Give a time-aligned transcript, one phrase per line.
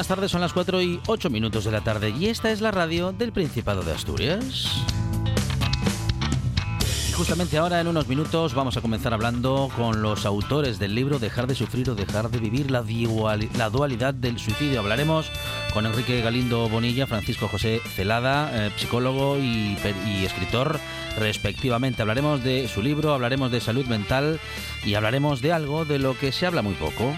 [0.00, 2.70] Buenas tardes, son las 4 y 8 minutos de la tarde y esta es la
[2.70, 4.66] radio del Principado de Asturias.
[7.10, 11.18] Y justamente ahora, en unos minutos, vamos a comenzar hablando con los autores del libro
[11.18, 12.82] Dejar de sufrir o dejar de vivir, la,
[13.58, 14.80] la dualidad del suicidio.
[14.80, 15.30] Hablaremos
[15.74, 20.80] con Enrique Galindo Bonilla, Francisco José Celada, eh, psicólogo y, y escritor
[21.18, 22.00] respectivamente.
[22.00, 24.40] Hablaremos de su libro, hablaremos de salud mental
[24.82, 27.14] y hablaremos de algo de lo que se habla muy poco.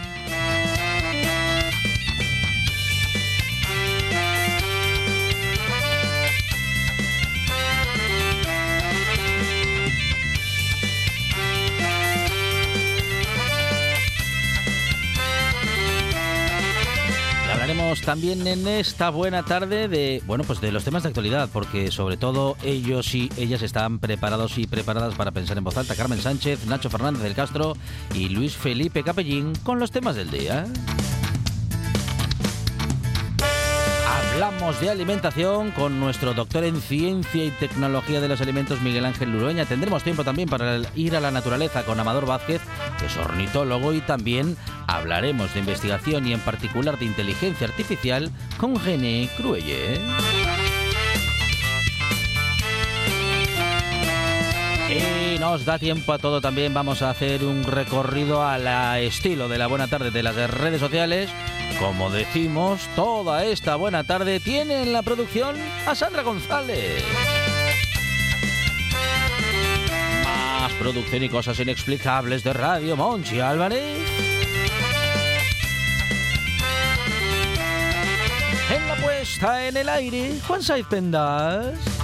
[18.04, 22.16] También en esta buena tarde de, bueno, pues de los temas de actualidad, porque sobre
[22.16, 25.94] todo ellos y ellas están preparados y preparadas para pensar en voz alta.
[25.94, 27.76] Carmen Sánchez, Nacho Fernández del Castro
[28.14, 30.66] y Luis Felipe Capellín con los temas del día.
[34.42, 39.30] Hablamos de alimentación con nuestro doctor en ciencia y tecnología de los alimentos Miguel Ángel
[39.30, 39.66] Lurueña.
[39.66, 42.60] Tendremos tiempo también para ir a la naturaleza con Amador Vázquez,
[42.98, 44.56] que es ornitólogo, y también
[44.88, 50.00] hablaremos de investigación y en particular de inteligencia artificial con Gene Cruelle.
[54.90, 56.74] Y nos da tiempo a todo también.
[56.74, 58.66] Vamos a hacer un recorrido al
[58.98, 61.30] estilo de la buena tarde de las redes sociales
[61.82, 67.02] como decimos, toda esta buena tarde tiene en la producción a Sandra González.
[70.24, 73.98] Más producción y cosas inexplicables de Radio Monchi Álvarez.
[78.70, 82.01] En la puesta en el aire, Juan Saiz Pendas.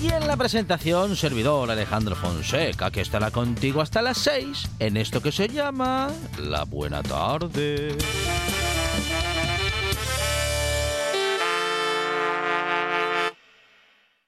[0.00, 5.20] Y en la presentación, servidor Alejandro Fonseca, que estará contigo hasta las 6 en esto
[5.20, 7.96] que se llama La Buena Tarde.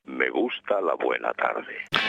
[0.07, 2.00] Me gusta la buena tarde.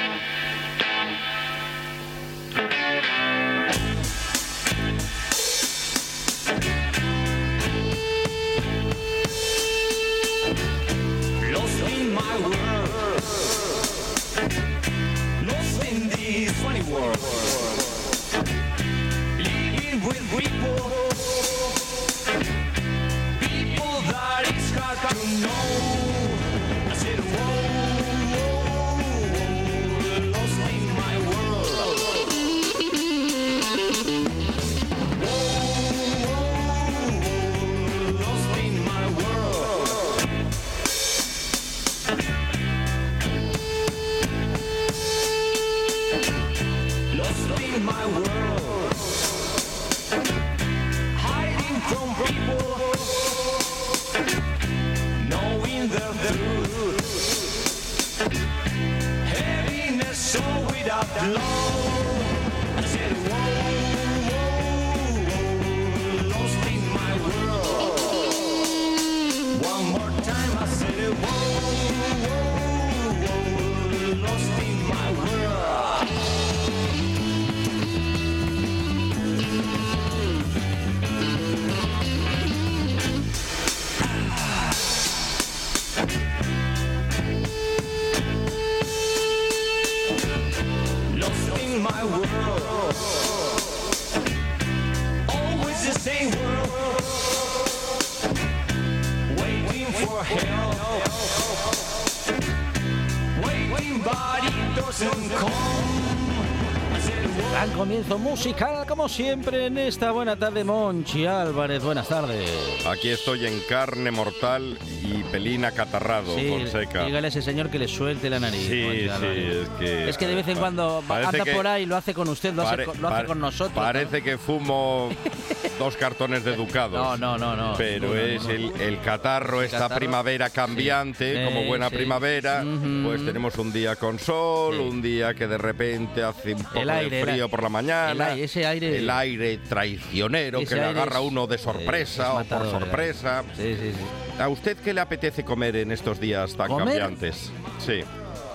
[108.43, 111.83] Musical, como siempre, en esta buena tarde, Monchi Álvarez.
[111.83, 112.49] Buenas tardes.
[112.87, 117.05] Aquí estoy en carne mortal y pelín acatarrado, Fonseca.
[117.05, 118.61] dígale a ese señor que le suelte la nariz.
[118.61, 120.09] Sí, sí, es que...
[120.09, 122.63] Es que de vez en cuando anda que- por ahí, lo hace con usted, lo,
[122.63, 123.75] hace, pare- con, lo hace con nosotros.
[123.75, 123.81] ¿no?
[123.81, 125.09] Parece que fumo
[125.79, 126.93] dos cartones de ducados.
[126.99, 127.73] No, no, no, no.
[127.77, 131.45] Pero es el, el catarro, esta catarro, primavera cambiante, sí.
[131.45, 131.95] como Eh, buena sí.
[131.95, 132.63] primavera,
[133.03, 134.79] pues tenemos un día con sol, Sí.
[134.81, 138.11] un día que de repente hace un poco El aire, de frío por la mañana.
[138.11, 142.29] El aire, ese aire- El aire traicionero que le agarra es- uno de es sorpresa
[142.33, 143.43] o por matador, sorpresa.
[143.55, 144.05] Sí, sí, sí.
[144.41, 146.99] ¿A usted qué le apetece comer en estos días tan ¿Comer?
[146.99, 147.51] cambiantes?
[147.79, 148.01] Sí.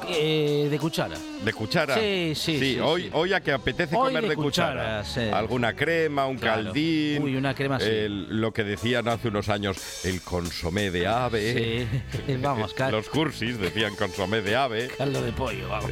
[0.08, 1.16] Eh, de cuchara.
[1.44, 1.94] ¿De cuchara?
[1.96, 3.10] Sí, sí, sí, hoy, sí.
[3.12, 5.02] hoy a que apetece Hoy comer de de, cuchara.
[5.32, 6.64] Alguna crema, un Claro.
[6.64, 7.22] caldín.
[7.24, 7.86] Uy, una crema, sí.
[7.88, 11.88] el- lo que decían hace unos años, el consomé de ave.
[12.26, 14.88] Sí, vamos, cal- Los cursis decían consomé de ave.
[14.96, 15.90] caldo de pollo, vamos.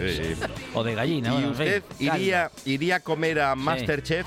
[0.74, 1.30] O de gallina.
[1.30, 4.26] ¿Y bueno, usted iría, iría a comer a Masterchef?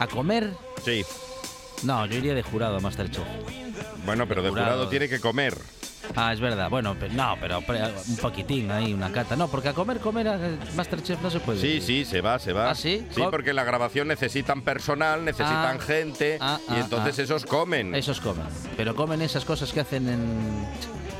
[0.00, 0.50] ¿A comer?
[0.84, 1.04] Sí.
[1.84, 3.22] No, yo iría de jurado a Masterchef.
[4.08, 4.68] Bueno, pero de Jurado.
[4.68, 5.54] jurado tiene que comer.
[6.16, 6.70] Ah, es verdad.
[6.70, 7.58] Bueno, pero no, pero
[8.08, 9.36] un poquitín ahí, una cata.
[9.36, 10.38] No, porque a comer, comer a
[10.74, 11.60] Masterchef no se puede.
[11.60, 12.70] Sí, sí, se va, se va.
[12.70, 13.06] ¿Ah, sí?
[13.10, 15.82] Sí, porque en la grabación necesitan personal, necesitan Ah.
[15.84, 17.22] gente Ah, y ah, entonces ah.
[17.22, 17.94] esos comen.
[17.94, 18.46] Esos comen.
[18.78, 20.66] Pero comen esas cosas que hacen en,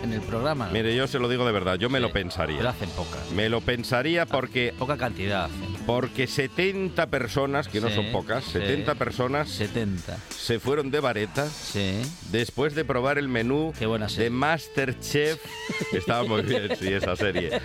[0.03, 0.69] en el programa.
[0.69, 0.73] ¿no?
[0.73, 2.57] Mire, yo se lo digo de verdad, yo me Sí, lo pensaría.
[2.57, 3.31] Pero hacen pocas.
[3.33, 5.78] Me lo pensaría porque, Poca cantidad hacen.
[5.89, 8.53] Porque 70 personas, que no Sí, son pocas, sí.
[8.53, 10.19] 70 personas 70.
[10.29, 12.03] se fueron de vareta Sí.
[12.31, 13.73] después de probar el menú
[14.19, 15.41] de Masterchef.
[15.95, 17.59] Estaba muy bien, sí, esa serie.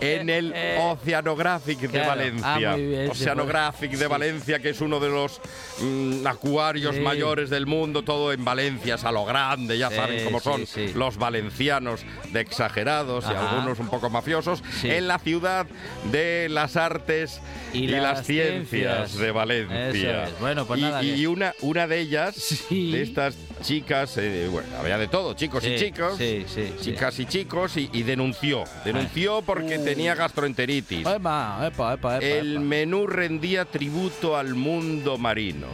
[0.00, 2.08] En el Oceanographic de Claro.
[2.08, 2.72] Valencia.
[2.72, 5.40] Ah, muy bien, Oceanographic de Valencia, que es uno de los
[5.80, 10.40] mm, acuarios mayores del mundo, todo en Valencia, es a lo grande, ya saben cómo
[10.40, 10.64] son
[10.96, 12.00] los valencianos
[12.32, 15.66] de exagerados y algunos un poco mafiosos, en la ciudad
[16.10, 17.40] de las artes
[17.72, 19.16] Y y, las las ciencias, ciencias.
[19.18, 20.24] de Valencia.
[20.24, 20.40] Es.
[20.40, 22.90] Bueno, pues y, nada, y que- una, una de ellas, Sí.
[22.90, 26.44] de estas chicas, eh, bueno, había de todo, chicos Sí, y chicos, sí,
[26.80, 28.64] chicas y chicos, y, y denunció.
[28.84, 29.84] Denunció porque Uh.
[29.84, 31.00] tenía gastroenteritis.
[31.00, 32.18] Epa, epa, epa, epa.
[32.18, 35.66] El menú rendía tributo al mundo marino.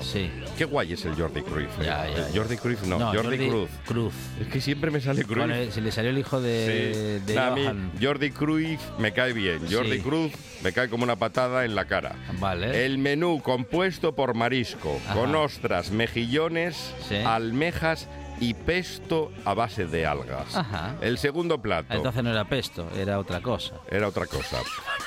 [0.58, 1.70] Qué guay es el Jordi Cruyff.
[1.80, 1.84] eh.
[1.84, 2.40] Ya, ya, El ya.
[2.40, 3.70] Jordi Cruyff no, Jordi, Cruz.
[3.86, 4.14] Cruz.
[4.40, 5.38] Es que siempre me sale Cruyff.
[5.46, 7.24] Bueno, eh, se le salió el hijo de, Sí.
[7.26, 7.66] de Nah, a mí.
[8.02, 9.60] Jordi Cruyff me cae bien.
[9.70, 10.00] Jordi.
[10.00, 12.16] Cruz me cae como una patada en la cara.
[12.40, 12.84] Vale.
[12.84, 15.14] El menú compuesto por marisco, Ajá.
[15.14, 17.16] con ostras, mejillones, Sí.
[17.24, 18.08] almejas
[18.40, 20.54] y pesto a base de algas.
[20.56, 20.94] Ajá.
[21.00, 23.74] El segundo plato Entonces no era pesto, era otra cosa.
[23.90, 24.58] era otra cosa.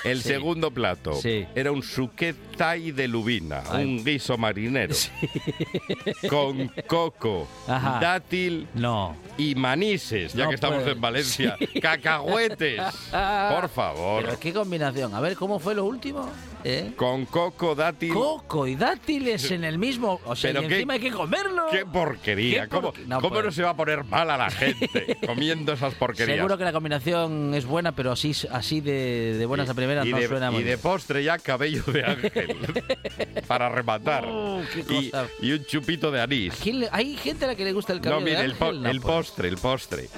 [0.03, 0.29] El Sí.
[0.29, 1.45] segundo plato Sí.
[1.55, 3.85] era un suquet thai de lubina, Ay.
[3.85, 4.95] un guiso marinero,
[6.29, 7.99] con coco, Ajá.
[7.99, 9.15] dátil No.
[9.37, 10.91] y manises, ya No que estamos puede.
[10.91, 11.57] en Valencia.
[11.81, 12.81] Cacahuetes,
[13.11, 14.23] por favor.
[14.25, 15.13] Pero qué combinación.
[15.13, 16.29] A ver, ¿cómo fue lo último?
[16.63, 16.91] ¿Eh?
[16.97, 18.13] Con coco, dátil.
[18.13, 20.19] Coco y dátiles en el mismo.
[20.25, 21.67] O sea, y qué- encima hay que comerlo.
[21.71, 22.63] ¡Qué porquería!
[22.63, 23.45] ¿Qué ¿Cómo, no cómo puede.
[23.47, 26.35] no se va a poner mal a la gente comiendo esas porquerías?
[26.37, 30.11] Seguro que la combinación es buena, pero así, así de, de buenas a primeras y
[30.11, 32.57] no de, suena muy y de postre ya cabello de ángel
[33.47, 34.25] para rematar
[34.73, 35.11] qué
[35.41, 36.53] y, y un chupito de anís.
[36.61, 38.53] ¿Quién le- Hay gente a la que le gusta el No, cabello mire, de el,
[38.55, 38.81] po- ángel?
[38.83, 39.13] No, el pues.
[39.15, 40.09] postre, el postre.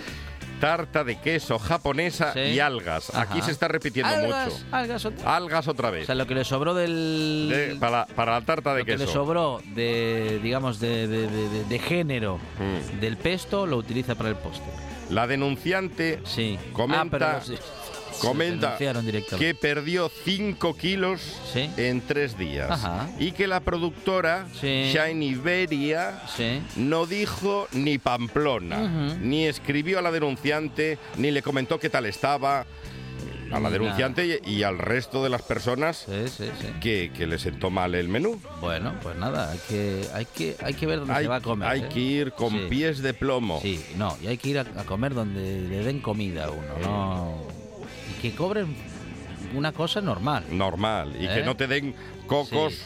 [0.62, 2.40] Tarta de queso japonesa Sí.
[2.40, 3.14] y algas.
[3.16, 4.66] Aquí se está repitiendo algas, mucho.
[4.72, 5.36] Algas otra.
[5.36, 6.06] Algas otra O vez.
[6.06, 7.48] sea, lo que le sobró del.
[7.50, 9.12] De- para, para la tarta de lo que le queso.
[9.12, 13.00] sobró de, digamos, de, de- de- de- de género Mm.
[13.00, 14.72] del pesto lo utiliza para el postre.
[15.10, 16.58] La denunciante Sí.
[16.72, 17.58] Comenta- Ah, pero sí.
[18.20, 21.22] Comenta que perdió 5 kilos
[21.54, 21.70] Sí.
[21.78, 22.70] en tres días.
[22.72, 23.10] Ajá.
[23.20, 24.92] Y que la productora Sí.
[24.94, 26.62] Shine Iberia Sí.
[26.76, 32.66] no dijo ni Pamplona, ni escribió a la denunciante, ni le comentó qué tal estaba
[33.52, 36.68] a la denunciante y, y al resto de las personas Sí, sí, sí.
[36.80, 38.40] que, que le sentó mal el menú.
[38.62, 41.42] Bueno, pues nada, hay que, hay que, hay que ver dónde Hay, se va a
[41.42, 41.68] comer.
[41.68, 41.90] hay ¿eh?
[41.94, 43.60] que ir con pies de plomo.
[43.62, 46.62] Sí, no, y hay que ir a, a comer donde le den comida a uno,
[46.82, 47.61] no.
[48.22, 48.76] Que cobren
[49.56, 50.46] una cosa normal.
[50.52, 51.16] Normal.
[51.16, 51.44] Y que ¿Eh?
[51.46, 51.96] no te den
[52.28, 52.82] cocos, Sí.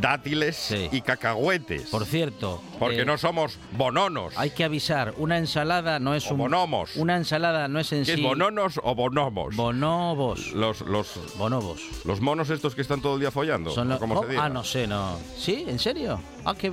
[0.00, 0.88] dátiles Sí.
[0.92, 1.88] y cacahuetes.
[1.90, 4.34] Por cierto, porque eh, no somos bononos.
[4.36, 6.96] hay que avisar, una ensalada no es O un bonomos.
[6.96, 9.56] una ensalada no es en ¿Qué sí es bononos o bonomos?
[9.56, 11.80] bonobos, los, los, bonobos.
[12.04, 13.70] los monos estos que están todo el día follando.
[13.70, 15.18] Son ¿o los- ¿Cómo oh, se ah, no sé, no.
[15.38, 15.64] ¿Sí?
[15.66, 16.20] ¿En serio?
[16.44, 16.70] Ah, que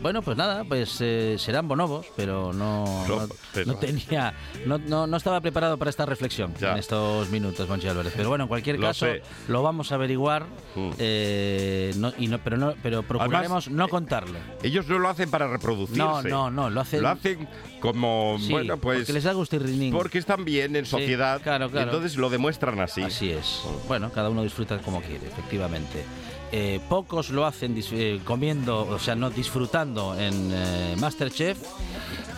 [0.00, 4.32] Bueno, pues nada, pues eh, serán bonobos, pero no, No, no, pero- no tenía,
[4.64, 6.72] no, no, no estaba preparado para esta reflexión Ya.
[6.72, 8.12] en estos minutos, Monchi Álvarez.
[8.16, 9.22] Pero bueno, en cualquier Lo caso, sé.
[9.48, 10.44] lo vamos a averiguar,
[10.76, 10.90] Mm.
[10.98, 14.38] eh, no, y no, pero no, pero procuraremos no contarlo.
[14.62, 15.98] Ellos no lo hacen para reproducirse.
[15.98, 17.48] No, no, no, lo hacen, Lo hacen
[17.80, 18.98] como, sí, bueno, pues...
[19.00, 19.90] porque les da gusto y.
[19.90, 21.40] Porque están bien en Sí, sociedad.
[21.42, 21.86] claro, claro.
[21.90, 23.02] Entonces lo demuestran así.
[23.02, 23.62] Así es.
[23.88, 26.04] Bueno, cada uno disfruta como quiere, efectivamente.
[26.50, 31.58] Eh, pocos lo hacen eh, comiendo, o sea, no disfrutando en eh, Masterchef.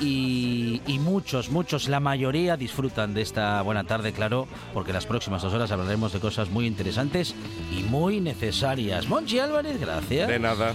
[0.00, 5.43] Y, y muchos, muchos, la mayoría disfrutan de esta buena tarde, claro, porque las próximas
[5.43, 7.35] dos horas hablaremos de cosas muy interesantes
[7.71, 9.07] y muy necesarias.
[9.09, 10.26] Monchi Álvarez, gracias.
[10.26, 10.75] De nada.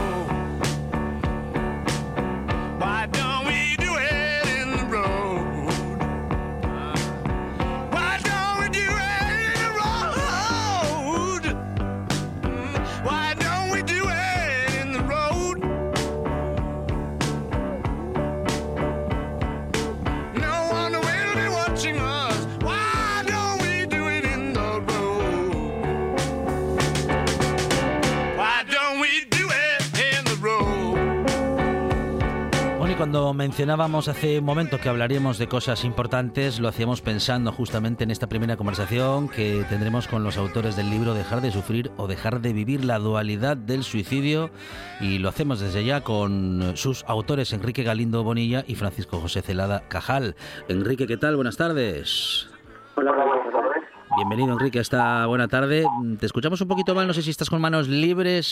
[33.01, 38.11] Cuando mencionábamos hace un momento que hablaríamos de cosas importantes, lo hacíamos pensando justamente en
[38.11, 42.41] esta primera conversación que tendremos con los autores del libro Dejar de sufrir o dejar
[42.41, 44.51] de vivir la dualidad del suicidio
[44.99, 49.81] y lo hacemos desde ya con sus autores Enrique Galindo Bonilla y Francisco José Celada
[49.87, 50.35] Cajal.
[50.67, 51.35] Enrique, ¿qué tal?
[51.35, 52.51] Buenas tardes.
[52.93, 53.83] Hola, buenas tardes.
[54.15, 55.87] Bienvenido Enrique a esta buena tarde.
[56.19, 58.45] Te escuchamos un poquito mal, no sé si estás con manos libres.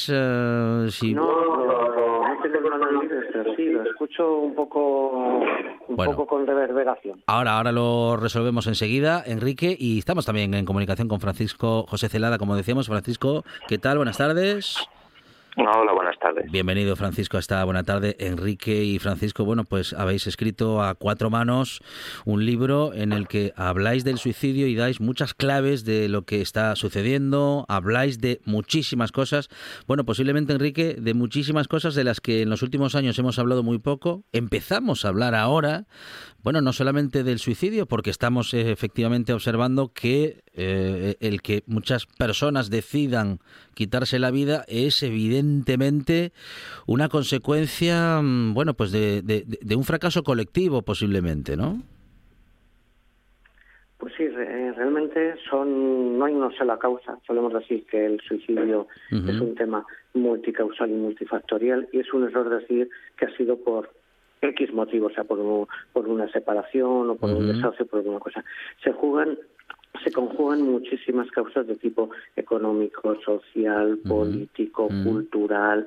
[0.89, 1.13] si...
[1.13, 1.38] No,
[2.51, 5.39] pero sí, lo escucho un poco,
[5.87, 6.11] un Bueno.
[6.13, 7.21] poco con reverberación.
[7.27, 12.37] Ahora, ahora lo resolvemos enseguida, Enrique, y estamos también en comunicación con Francisco José Celada,
[12.37, 12.87] como decíamos.
[12.87, 13.97] Francisco, ¿qué tal?
[13.97, 14.77] Buenas tardes.
[15.61, 16.49] Hola, buenas tardes.
[16.49, 18.15] Bienvenido, Francisco, a esta buena tarde.
[18.19, 21.81] Enrique y Francisco, bueno, pues habéis escrito a cuatro manos
[22.23, 26.39] un libro en el que habláis del suicidio y dais muchas claves de lo que
[26.39, 29.49] está sucediendo, habláis de muchísimas cosas.
[29.85, 33.61] Bueno, posiblemente, Enrique, de muchísimas cosas de las que en los últimos años hemos hablado
[33.61, 34.23] muy poco.
[34.31, 35.87] Empezamos a hablar ahora,
[36.41, 42.05] bueno, no solamente del suicidio, porque estamos eh, efectivamente observando que eh, el que muchas
[42.05, 43.39] personas decidan
[43.73, 46.33] quitarse la vida es evidentemente
[46.85, 51.81] una consecuencia, mm, bueno, pues de, de- de un fracaso colectivo posiblemente, ¿no?
[53.97, 57.17] Pues sí, re- realmente son no hay una sola causa.
[57.27, 62.49] Solemos decir que el suicidio es un tema multicausal y multifactorial y es un error
[62.49, 63.91] decir que ha sido por
[64.41, 68.19] X motivo, o sea, por, un- por una separación o por un desahucio, por alguna
[68.19, 68.43] cosa.
[68.83, 69.37] Se juegan
[70.03, 75.85] se conjugan muchísimas causas de tipo económico, social, político, cultural,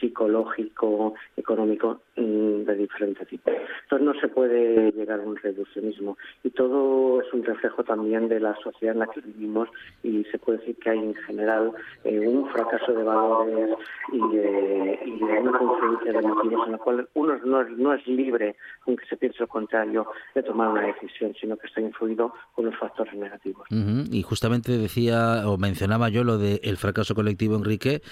[0.00, 3.50] psicológico, económico, mm, de diferente tipo.
[3.82, 8.40] Entonces no se puede llegar a un reduccionismo y todo es un reflejo también de
[8.40, 9.68] la sociedad en la que vivimos
[10.02, 11.72] y se puede decir que hay en general
[12.04, 13.76] eh, un fracaso de valores
[14.12, 17.38] y de, y de una confluencia de motivos en la cual uno
[17.76, 21.80] no es, libre, aunque se piense lo contrario, de tomar una decisión, sino que está
[21.80, 23.66] influido por los factores negativos.
[23.70, 28.02] Y justamente decía o mencionaba yo lo del fracaso colectivo, Enrique,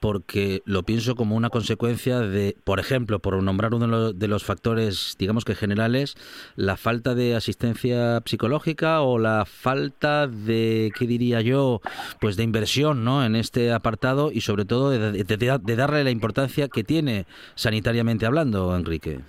[0.00, 5.16] porque lo pienso como una consecuencia de, por ejemplo, por nombrar uno de los, factores,
[5.18, 6.16] digamos que generales,
[6.56, 11.80] la falta de asistencia psicológica o la falta de, ¿qué diría yo?
[12.20, 13.24] Pues de inversión, ¿no?
[13.24, 19.20] En este apartado y sobre todo de, darle la importancia que tiene sanitariamente hablando, Enrique.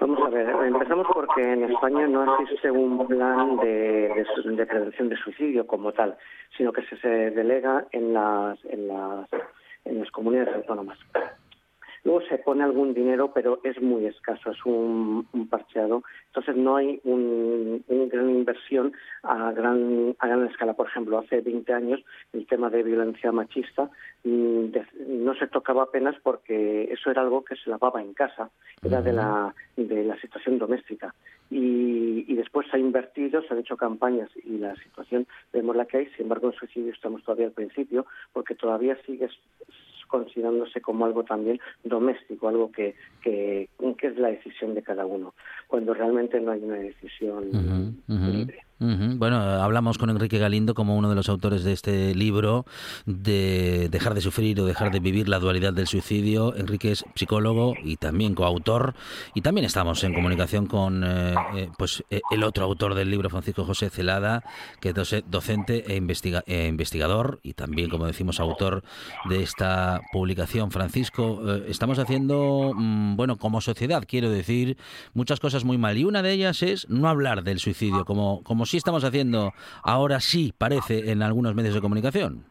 [0.00, 4.24] Vamos a ver, empezamos porque en España no existe un plan de,
[4.68, 6.16] prevención de suicidio como tal,
[6.56, 8.58] sino que se, delega en, las,
[9.86, 10.98] en las comunidades autónomas.
[12.06, 16.04] Luego se pone algún dinero, pero es muy escaso, es un, un parcheado.
[16.28, 18.92] Entonces no hay un, una gran inversión
[19.24, 20.74] a gran, a gran escala.
[20.74, 22.00] Por ejemplo, hace 20 años
[22.32, 23.90] el tema de violencia machista
[24.22, 24.66] mm,
[25.08, 28.50] no se tocaba apenas porque eso era algo que se lavaba en casa,
[28.84, 31.12] era de la, de la situación doméstica.
[31.50, 35.86] Y, y después se ha invertido, se han hecho campañas y la situación vemos la
[35.86, 36.06] que hay.
[36.10, 39.28] Sin embargo, en suicidio estamos todavía al principio porque todavía sigue
[40.06, 45.34] considerándose como algo también doméstico, algo que, que, que es la decisión de cada uno,
[45.66, 47.50] cuando realmente no hay una decisión
[48.08, 48.65] libre.
[48.78, 52.66] Bueno, hablamos con Enrique Galindo como uno de los autores de este libro
[53.06, 56.54] de Dejar de sufrir o dejar de vivir la dualidad del suicidio.
[56.54, 58.94] Enrique es psicólogo y también coautor
[59.34, 63.30] y también estamos en comunicación con eh, eh, pues eh, el otro autor del libro,
[63.30, 64.44] Francisco José Celada,
[64.80, 68.84] que es doce- docente e investiga- e investigador y también, como decimos, autor
[69.30, 70.70] de esta publicación.
[70.70, 74.76] Francisco, estamos haciendo, mm, bueno, como sociedad, quiero decir,
[75.14, 78.65] muchas cosas muy mal y una de ellas es no hablar del suicidio, como, como
[78.66, 82.44] sí estamos haciendo ahora sí parece en algunos medios de comunicación.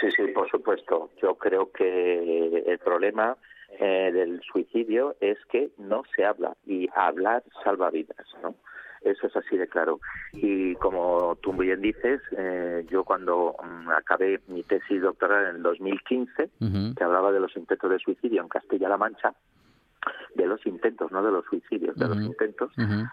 [0.00, 1.10] Sí, sí, por supuesto.
[1.20, 3.36] Yo creo que el problema
[3.80, 8.54] eh, del suicidio es que no se habla y hablar salva vidas, ¿no?
[9.02, 10.00] Eso es así de claro.
[10.32, 15.56] Y como tú muy bien dices, eh, yo cuando mm, acabé mi tesis doctoral en
[15.56, 16.94] el 2015, Ujú.
[16.96, 19.34] que hablaba de los intentos de suicidio en Castilla-La Mancha,
[20.34, 22.70] de los intentos, no de los suicidios, de los intentos,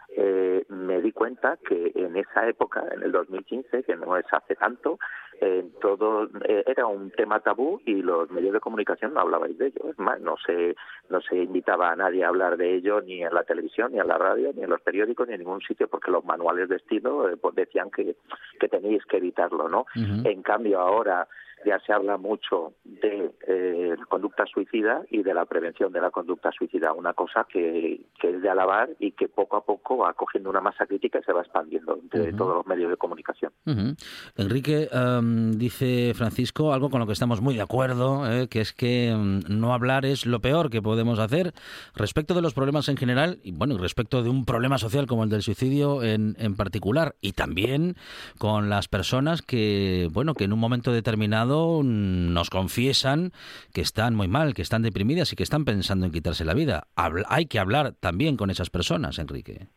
[0.10, 4.56] eh, me di cuenta que en esa época, en el 2015, que no es hace
[4.56, 5.00] tanto,
[5.42, 9.68] eh, todo eh, era un tema tabú y los medios de comunicación no hablabais de
[9.68, 9.90] ello.
[9.90, 10.76] Es más, no se,
[11.10, 14.08] no se invitaba a nadie a hablar de ello ni en la televisión, ni en
[14.08, 17.30] la radio, ni en los periódicos, ni en ningún sitio, porque los manuales de estilo
[17.30, 18.16] eh, pues decían que,
[18.60, 19.86] que tenéis que evitarlo, ¿no?
[19.96, 21.28] En cambio, ahora
[21.66, 26.52] ya se habla mucho de eh, conducta suicida y de la prevención de la conducta
[26.52, 30.50] suicida, una cosa que, que es de alabar y que poco a poco va cogiendo
[30.50, 33.52] una masa crítica y se va expandiendo entre todos los medios de comunicación.
[33.66, 33.96] Ujú.
[34.38, 38.74] Enrique, em, dice Francisco algo con lo que estamos muy de acuerdo, eh, que es
[38.74, 41.54] que em, no hablar es lo peor que podemos hacer
[41.96, 45.30] respecto de los problemas en general y bueno, respecto de un problema social como el
[45.30, 47.96] del suicidio en, en particular y también
[48.38, 53.32] con las personas que bueno que en un momento determinado nos confiesan
[53.74, 56.88] que están muy mal, que están deprimidas y que están pensando en quitarse la vida.
[57.28, 59.68] Hay que hablar también con esas personas, Enrique.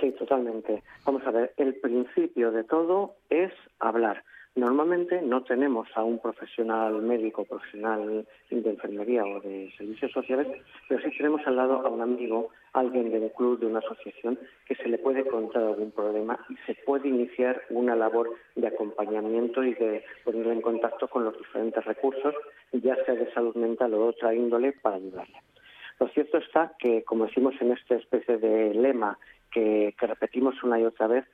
[0.00, 0.82] Sí, totalmente.
[1.04, 4.24] Vamos a ver, el principio de todo es hablar.
[4.58, 10.48] Normalmente no tenemos a un profesional médico, profesional de enfermería o de servicios sociales,
[10.88, 14.36] pero sí tenemos al lado a un amigo, alguien de un club, de una asociación,
[14.66, 19.62] que se le puede contar algún problema y se puede iniciar una labor de acompañamiento
[19.62, 22.34] y de ponerlo en contacto con los diferentes recursos,
[22.72, 25.40] ya sea de salud mental o de otra índole, para ayudarle.
[26.00, 29.20] Lo cierto está que, como decimos en esta especie de lema
[29.52, 31.24] que repetimos una y otra vez,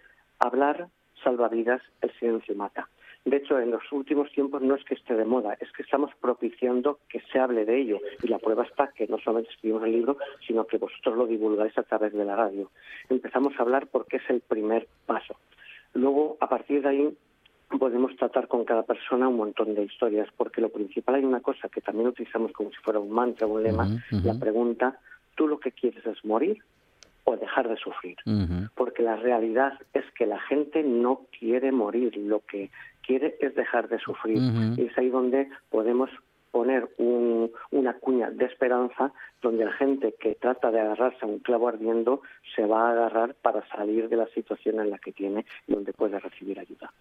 [0.41, 0.89] hablar
[1.23, 2.87] salva vidas, el silencio mata.
[3.25, 6.11] De hecho, en los últimos tiempos no es que esté de moda, es que estamos
[6.21, 7.99] propiciando que se hable de ello.
[8.23, 11.77] Y la prueba está que no solamente escribimos el libro, sino que vosotros lo divulgáis
[11.79, 12.71] a través de la radio.
[13.09, 15.37] Empezamos a hablar porque es el primer paso.
[15.95, 17.17] Luego, a partir de ahí,
[17.79, 21.69] podemos tratar con cada persona un montón de historias, porque lo principal hay una cosa
[21.69, 24.99] que también utilizamos como si fuera un mantra, un lema, la pregunta,
[25.35, 26.63] ¿tú lo que quieres es morir
[27.25, 28.17] o dejar de sufrir?
[28.75, 32.71] Porque la realidad es que la gente no quiere morir, lo que
[33.07, 34.39] quiere es dejar de sufrir.
[34.79, 36.11] Y es ahí donde podemos
[36.51, 39.13] poner un- una cuña de esperanza
[39.45, 42.23] donde la gente que trata de agarrarse a un clavo ardiendo
[42.57, 45.93] se va a agarrar para salir de la situación en la que tiene y donde
[45.93, 46.93] puede recibir ayuda.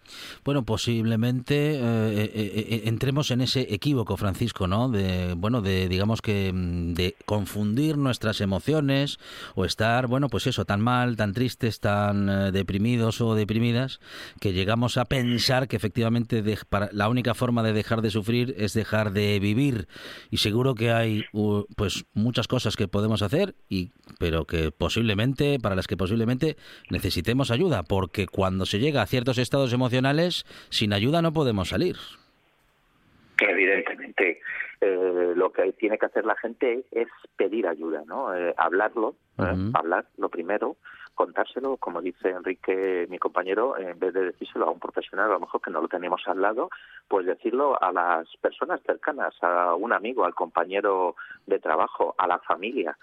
[0.45, 4.89] Bueno, posiblemente eh, eh, eh, entremos en ese equívoco, Francisco, ¿no?
[4.89, 9.19] De, bueno, de, digamos que, mm, de confundir nuestras emociones
[9.55, 13.99] o estar, bueno, pues eso, tan mal, tan tristes, tan eh, deprimidos o deprimidas,
[14.39, 18.53] que llegamos a pensar que efectivamente de- para- la única forma de dejar de sufrir
[18.57, 19.87] es dejar de vivir.
[20.29, 21.23] Y seguro que hay,
[21.75, 22.05] pues,
[22.47, 26.57] cosas que podemos hacer, y, pero que posiblemente, para las que posiblemente
[26.89, 31.97] necesitemos ayuda, porque cuando se llega a ciertos estados emocionales, sin ayuda no podemos salir.
[33.39, 34.39] Evidentemente,
[34.85, 38.35] eh, lo que tiene que hacer la gente es pedir ayuda, ¿no?
[38.35, 40.75] Eh, hablarlo, eh, hablar lo primero,
[41.15, 45.39] contárselo, como dice Enrique, mi compañero, en vez de decírselo a un profesional, a lo
[45.39, 46.69] mejor que no lo tenemos al lado,
[47.07, 51.15] pues decirlo a las personas cercanas, a un amigo, al compañero
[51.47, 52.97] de trabajo, a la familia.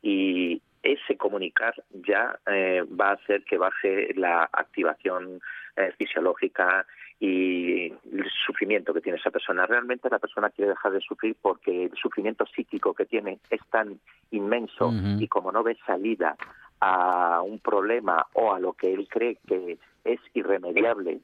[0.00, 5.40] Y ese comunicar ya eh, va a hacer que baje la activación
[5.76, 6.86] eh, fisiológica
[7.18, 9.66] y el sufrimiento que tiene esa persona.
[9.66, 13.98] Realmente la persona quiere dejar de sufrir porque el sufrimiento psíquico que tiene es tan
[14.30, 16.36] inmenso y como no ve salida
[16.80, 21.20] a un problema o a lo que él cree que es irremediable,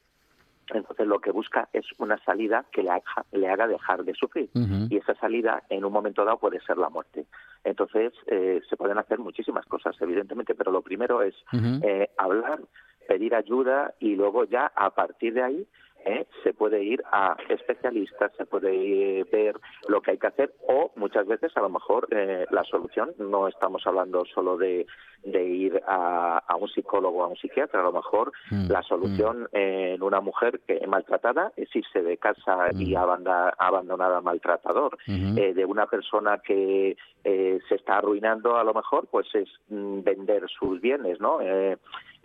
[0.72, 4.50] entonces lo que busca es una salida que le haga, le haga dejar de sufrir.
[4.88, 7.26] Y esa salida en un momento dado puede ser la muerte.
[7.64, 11.34] Entonces eh, se pueden hacer muchísimas cosas, evidentemente, pero lo primero es
[11.82, 12.60] eh, hablar,
[13.06, 15.66] pedir ayuda y luego ya a partir de ahí
[16.04, 16.26] ¿eh?
[16.42, 19.56] se puede ir a especialistas, se puede eh, ver
[19.88, 23.48] lo que hay que hacer o muchas veces a lo mejor eh, la solución no
[23.48, 24.86] estamos hablando solo de,
[25.24, 29.48] de ir a, a un psicólogo, a un psiquiatra, a lo mejor Mm, la solución
[29.52, 34.96] en una mujer que es maltratada es irse de casa y abanda- abandonar al maltratador.
[35.38, 40.48] Eh, de una persona que se está arruinando a lo mejor pues es mm, vender
[40.48, 41.38] sus bienes, ¿no?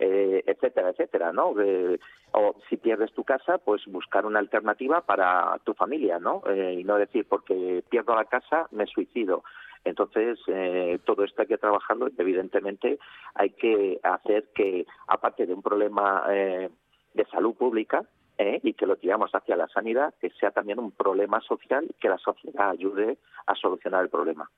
[0.00, 1.60] Eh, etcétera, etcétera, ¿no?
[1.60, 1.98] Eh,
[2.30, 6.42] o si pierdes tu casa, pues buscar una alternativa para tu familia, ¿no?
[6.46, 9.42] Eh, y no decir porque pierdo la casa me suicido.
[9.84, 12.98] Entonces, eh, todo esto hay que trabajarlo evidentemente
[13.34, 16.70] hay que hacer que, aparte de un problema eh,
[17.14, 18.04] de salud pública,
[18.40, 21.94] eh, y que lo tiramos hacia la sanidad, que sea también un problema social y
[21.94, 24.48] que la sociedad ayude a solucionar el problema.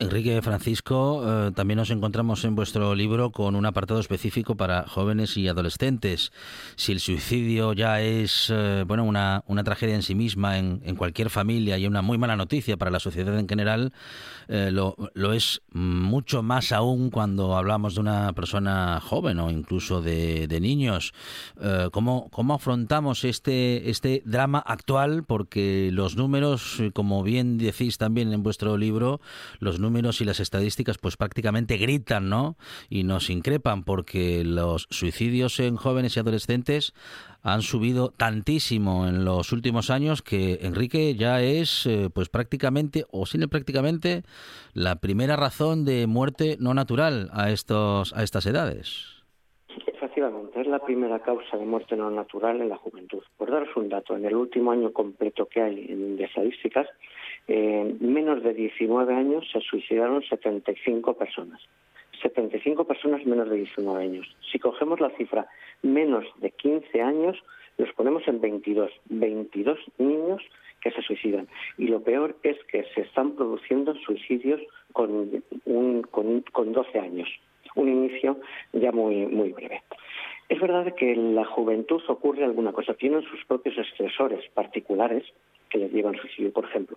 [0.00, 5.36] Enrique Francisco, eh, también nos encontramos en vuestro libro con un apartado específico para jóvenes
[5.36, 6.32] y adolescentes.
[6.76, 10.96] Si el suicidio ya es eh, bueno una, una tragedia en sí misma en, en
[10.96, 13.92] cualquier familia y una muy mala noticia para la sociedad en general,
[14.48, 14.96] eh, lo,
[15.34, 21.12] es mucho más aún cuando hablamos de una persona joven o incluso de, de niños.
[21.92, 25.24] ¿cómo, ¿Cómo afrontamos este, este drama actual?
[25.24, 29.20] Porque los números, como bien decís también en vuestro libro,
[29.58, 32.56] los números y las estadísticas pues prácticamente gritan, ¿no?
[32.88, 36.94] Y nos increpan porque los suicidios en jóvenes y adolescentes
[37.42, 43.26] han subido tantísimo en los últimos años que Enrique ya es eh, pues prácticamente o
[43.26, 44.22] sin prácticamente
[44.74, 49.20] la primera razón de muerte no natural a estos a estas edades.
[49.86, 53.22] Efectivamente, es la primera causa de muerte no natural en la juventud.
[53.36, 56.88] Por daros un dato, en el último año completo que hay de estadísticas,
[57.50, 61.60] en menos de 19 años se suicidaron 75 personas.
[62.22, 64.36] 75 personas menos de 19 años.
[64.52, 65.48] Si cogemos la cifra
[65.82, 67.36] menos de 15 años,
[67.76, 68.92] los ponemos en 22.
[69.06, 70.42] 22 niños
[70.80, 71.48] que se suicidan.
[71.76, 74.60] Y lo peor es que se están produciendo suicidios
[74.92, 77.28] con, un, con, con 12 años.
[77.74, 78.38] Un inicio
[78.72, 79.82] ya muy, muy breve.
[80.48, 82.94] Es verdad que en la juventud ocurre alguna cosa.
[82.94, 85.24] Tienen sus propios estresores particulares
[85.68, 86.52] que les llevan suicidio.
[86.52, 86.96] Por ejemplo,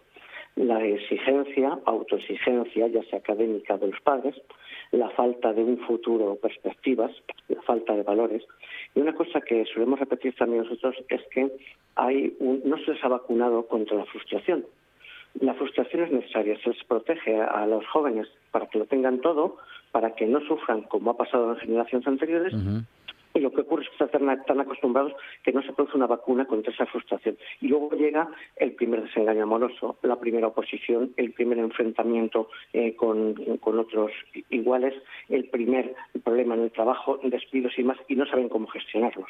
[0.55, 4.35] la exigencia, autoexigencia, ya sea académica de los padres,
[4.91, 7.11] la falta de un futuro perspectivas,
[7.47, 8.43] la falta de valores.
[8.93, 11.51] Y una cosa que solemos repetir también nosotros es que
[11.95, 14.65] hay un- no se les ha vacunado contra la frustración.
[15.39, 19.57] La frustración es necesaria, se les protege a los jóvenes para que lo tengan todo,
[19.91, 22.53] para que no sufran como ha pasado en generaciones anteriores,
[23.33, 26.45] y lo que ocurre es que están tan, acostumbrados que no se produce una vacuna
[26.45, 27.37] contra esa frustración.
[27.61, 33.33] Y luego llega el primer desengaño amoroso, la primera oposición, el primer enfrentamiento eh, con,
[33.57, 34.11] con otros
[34.49, 34.93] iguales,
[35.29, 39.29] el primer problema en el trabajo, despidos y más, y no saben cómo gestionarlos.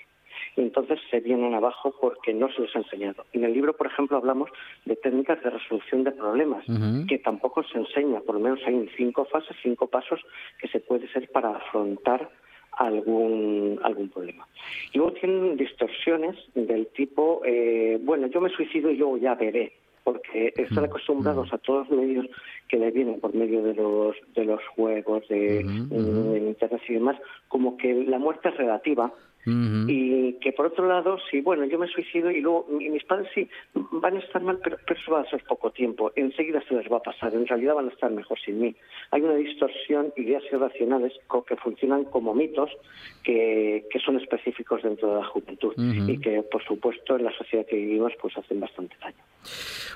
[0.55, 3.25] Y entonces se vienen abajo porque no se les ha enseñado.
[3.33, 4.49] En el libro, por ejemplo, hablamos
[4.85, 6.65] de técnicas de resolución de problemas,
[7.07, 10.19] que tampoco se enseña, por lo menos hay cinco fases, cinco pasos
[10.59, 12.29] que se puede ser para afrontar
[12.77, 14.47] algún algún problema.
[14.91, 19.73] Y luego tienen distorsiones del tipo, eh, bueno, yo me suicido y luego ya veré,
[20.03, 22.27] porque están acostumbrados a todos los medios
[22.67, 27.17] que le vienen por medio de los de los juegos, de, de internet y demás,
[27.47, 29.13] como que la muerte es relativa
[29.45, 33.29] Y que por otro lado, sí, bueno, yo me suicido y luego y mis padres
[33.33, 36.11] sí van a estar mal, pero, pero eso va a ser poco tiempo.
[36.15, 37.33] Enseguida se les va a pasar.
[37.33, 38.75] En realidad van a estar mejor sin mí.
[39.11, 41.13] Hay una distorsión, ideas irracionales
[41.47, 42.69] que funcionan como mitos
[43.23, 47.65] que, que son específicos dentro de la juventud y que, por supuesto, en la sociedad
[47.65, 49.17] que vivimos, pues hacen bastante daño.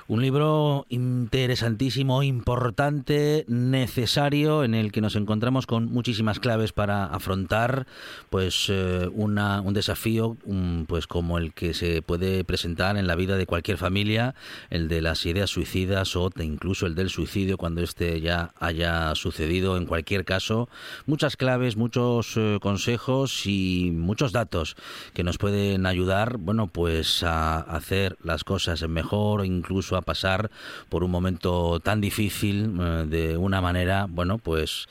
[0.08, 7.86] Un libro interesantísimo, importante, necesario, en el que nos encontramos con muchísimas claves para afrontar,
[8.30, 13.16] pues, eh, una, un desafío, un, pues, como el que se puede presentar en la
[13.16, 14.34] vida de cualquier familia,
[14.70, 19.76] el de las ideas suicidas o incluso el del suicidio cuando este ya haya sucedido.
[19.76, 20.68] En cualquier caso,
[21.06, 24.76] muchas claves, muchos eh, consejos y muchos datos
[25.14, 30.50] que nos pueden ayudar, bueno, pues a hacer las cosas mejor, incluso a pasar
[30.88, 34.88] por un momento tan difícil eh, de una manera, bueno, pues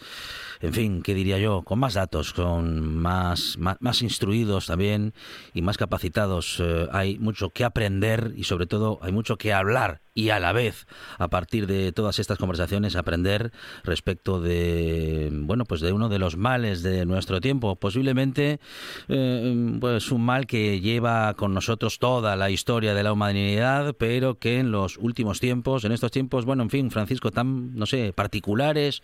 [0.59, 1.61] en fin, ¿qué diría yo?
[1.61, 5.13] Con más datos, con más, más, más instruidos también
[5.53, 6.59] y más capacitados.
[6.59, 10.51] Eh, hay mucho que aprender y sobre todo hay mucho que hablar y a la
[10.51, 10.87] vez,
[11.19, 13.51] a partir de todas estas conversaciones, aprender
[13.83, 17.75] respecto de, bueno, pues de uno de los males de nuestro tiempo.
[17.75, 18.59] Posiblemente,
[19.09, 24.39] eh, pues un mal que lleva con nosotros toda la historia de la humanidad, pero
[24.39, 28.11] que en los últimos tiempos, en estos tiempos, bueno, en fin, Francisco, tan, no sé,
[28.11, 29.03] particulares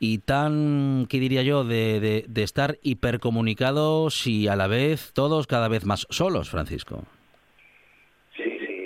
[0.00, 5.46] y tan, ¿qué diría yo?, de, de, de estar hipercomunicados y a la vez todos
[5.46, 7.02] cada vez más solos, Francisco.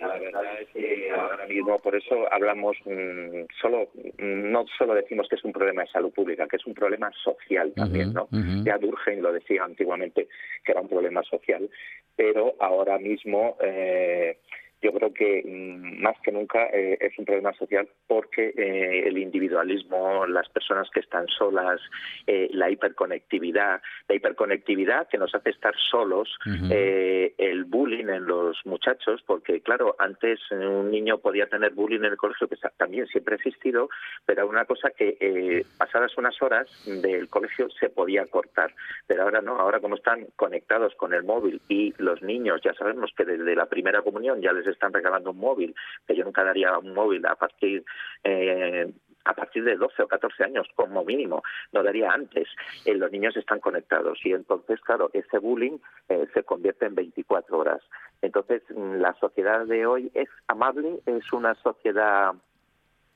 [0.00, 5.28] la verdad es que ahora mismo por eso hablamos mm, solo mm, no solo decimos
[5.28, 8.24] que es un problema de salud pública, que es un problema social también, ¿no?
[8.24, 8.64] ujú.
[8.64, 10.28] Ya Durkheim lo decía antiguamente
[10.64, 11.68] que era un problema social,
[12.16, 14.38] pero ahora mismo eh,
[14.82, 19.18] yo creo que mm, más que nunca eh, es un problema social porque eh, el
[19.18, 21.80] individualismo, las personas que están solas,
[22.26, 26.28] eh, la hiperconectividad, la hiperconectividad que nos hace estar solos,
[26.70, 32.12] eh, el bullying en los muchachos, porque claro, antes un niño podía tener bullying en
[32.12, 33.88] el colegio, que también siempre ha existido,
[34.24, 38.74] pero una cosa que eh, pasadas unas horas del colegio se podía cortar,
[39.06, 43.10] pero ahora no, ahora como están conectados con el móvil y los niños ya sabemos
[43.16, 45.74] que desde la primera comunión ya les están regalando un móvil,
[46.06, 47.84] que yo nunca daría un móvil a partir
[48.24, 48.92] eh,
[49.24, 52.48] a partir de 12 o 14 años como mínimo, no daría antes.
[52.86, 55.78] Eh, los niños están conectados y entonces, claro, ese bullying
[56.08, 57.82] eh, se convierte en 24 horas.
[58.22, 62.34] Entonces, mm, la sociedad de hoy es amable, es una sociedad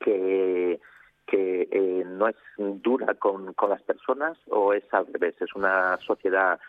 [0.01, 0.81] que
[1.27, 6.61] que no es dura con, con las personas o es al revés, es una sociedad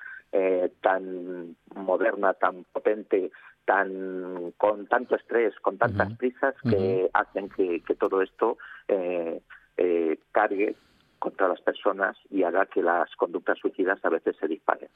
[0.82, 3.32] tan moderna, tan potente,
[3.66, 9.42] tan con tanto estrés, con tantas prisas que hacen que, que todo esto eh,
[9.78, 10.76] eh, cargue
[11.20, 14.90] contra las personas y haga que las conductas suicidas a veces se disparen.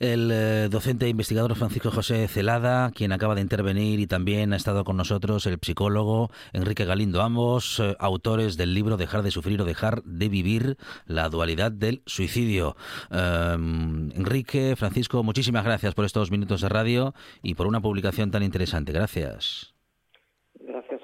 [0.00, 4.56] El eh, docente e investigador Francisco José Celada, quien acaba de intervenir y también ha
[4.56, 9.60] estado con nosotros el psicólogo Enrique Galindo, ambos eh, autores del libro Dejar de sufrir
[9.60, 12.76] o dejar de vivir, la dualidad del suicidio.
[13.10, 18.44] Eh, Enrique, Francisco, muchísimas gracias por estos minutos de radio y por una publicación tan
[18.44, 18.92] interesante.
[18.92, 19.72] Gracias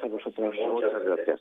[0.04, 0.54] a vosotros.
[0.72, 1.40] Muchas gracias.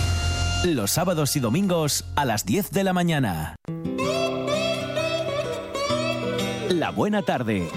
[0.63, 3.55] Los sábados y domingos a las 10 de la mañana.
[6.69, 7.67] La buena tarde.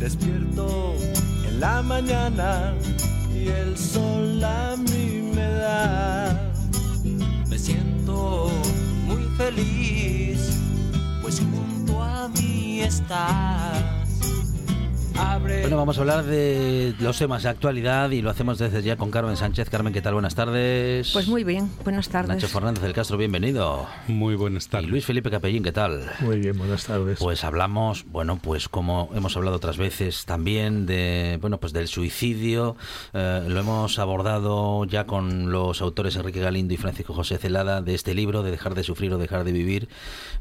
[0.00, 0.94] Despierto
[1.46, 2.74] en la mañana
[3.32, 6.52] y el sol a mí me da.
[7.48, 8.50] Me siento
[9.06, 9.83] muy feliz,
[12.84, 13.93] estás.
[15.16, 19.10] Bueno, vamos a hablar de los temas de actualidad y lo hacemos desde ya con
[19.10, 19.70] Carmen Sánchez.
[19.70, 20.14] Carmen, ¿qué tal?
[20.14, 21.10] Buenas tardes.
[21.12, 22.28] Pues muy bien, buenas tardes.
[22.28, 23.86] Nacho Fernández del Castro, bienvenido.
[24.08, 24.90] Muy buenas Y tardes.
[24.90, 26.10] Luis Felipe Capellín, ¿qué tal?
[26.20, 27.18] Muy bien, buenas tardes.
[27.18, 32.76] Pues hablamos, bueno, pues como hemos hablado otras veces también de, bueno, pues del suicidio.
[33.12, 37.94] Eh, lo hemos abordado ya con los autores Enrique Galindo y Francisco José Celada de
[37.94, 39.88] este libro de Dejar de sufrir o dejar de vivir,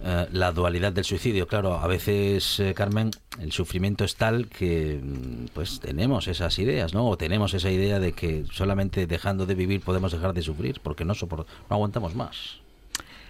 [0.01, 1.47] eh, la dualidad del suicidio.
[1.47, 4.62] Claro, a veces, eh, Carmen, el sufrimiento es tal que,
[5.01, 7.07] mm, pues tenemos esas ideas, ¿no?
[7.07, 11.05] O tenemos esa idea de que solamente dejando de vivir podemos dejar de sufrir, porque
[11.05, 12.62] no sopor- no aguantamos más.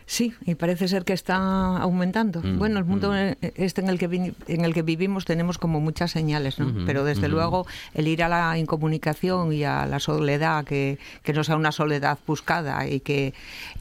[0.05, 2.41] Sí, y parece ser que está aumentando.
[2.41, 3.45] Mm, bueno, el mundo mm.
[3.55, 6.85] este en el que vi- en el que vivimos tenemos como muchas señales, ¿no?
[6.85, 11.43] Pero desde luego el ir a la incomunicación y a la soledad, que, que no
[11.43, 13.33] sea una soledad buscada y que,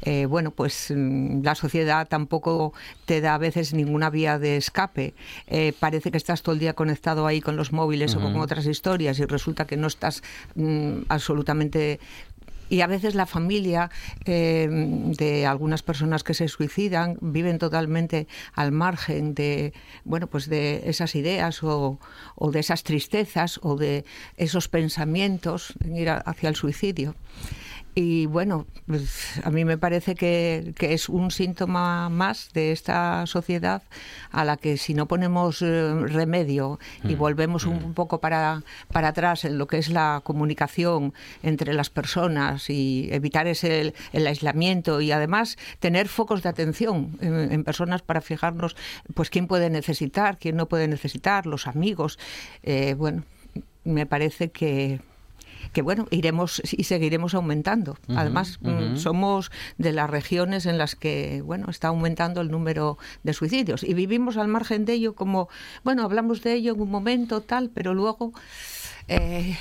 [0.03, 2.73] eh, bueno, pues mm, la sociedad tampoco
[3.05, 5.15] te da a veces ninguna vía de escape.
[5.49, 8.67] Eh, parece que estás todo el día conectado ahí con los móviles o con otras
[8.67, 10.23] historias y resulta que no estás
[10.55, 11.99] mm, absolutamente
[12.73, 13.91] y a veces la familia
[14.25, 20.83] eh, de algunas personas que se suicidan viven totalmente al margen de bueno pues de
[20.89, 21.99] esas ideas o,
[22.51, 24.05] de esas tristezas o de
[24.39, 27.15] esos pensamientos en ir a- hacia el suicidio.
[27.95, 33.27] Y bueno, pues, a mí me parece que, que es un síntoma más de esta
[33.27, 33.83] sociedad
[34.31, 39.09] a la que si no ponemos eh, remedio y Mm, volvemos un poco para, para
[39.09, 44.27] atrás en lo que es la comunicación entre las personas y evitar ese, el, el
[44.27, 48.77] aislamiento y además tener focos de atención en, en personas para fijarnos
[49.15, 52.19] pues quién puede necesitar, quién no puede necesitar, los amigos.
[52.63, 53.25] Eh, bueno,
[53.85, 55.01] me parece que
[55.73, 57.97] que bueno, iremos y seguiremos aumentando.
[58.15, 63.33] Además, mm, somos de las regiones en las que, bueno, está aumentando el número de
[63.33, 65.49] suicidios y vivimos al margen de ello como,
[65.85, 68.33] bueno, hablamos de ello en un momento tal, pero luego
[69.09, 69.59] eh,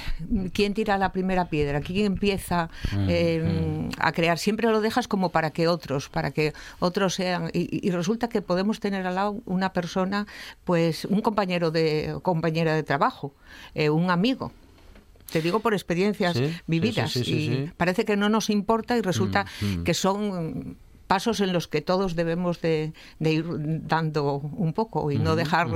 [0.53, 2.69] quién tira la primera piedra, quién empieza
[3.07, 4.37] eh, a crear.
[4.37, 7.49] Siempre lo dejas como para que otros, para que otros sean.
[7.53, 10.27] Y, y resulta que podemos tener al lado una persona,
[10.63, 13.33] pues un compañero de compañera de trabajo,
[13.73, 14.51] eh, un amigo.
[15.31, 17.11] Te digo por experiencias Sí, vividas.
[17.11, 19.83] sí, sí, sí, y parece que no nos importa y resulta Mm, mm.
[19.83, 25.17] que son pasos en los que todos debemos de, de ir dando un poco y
[25.17, 25.67] no Ujú, dejar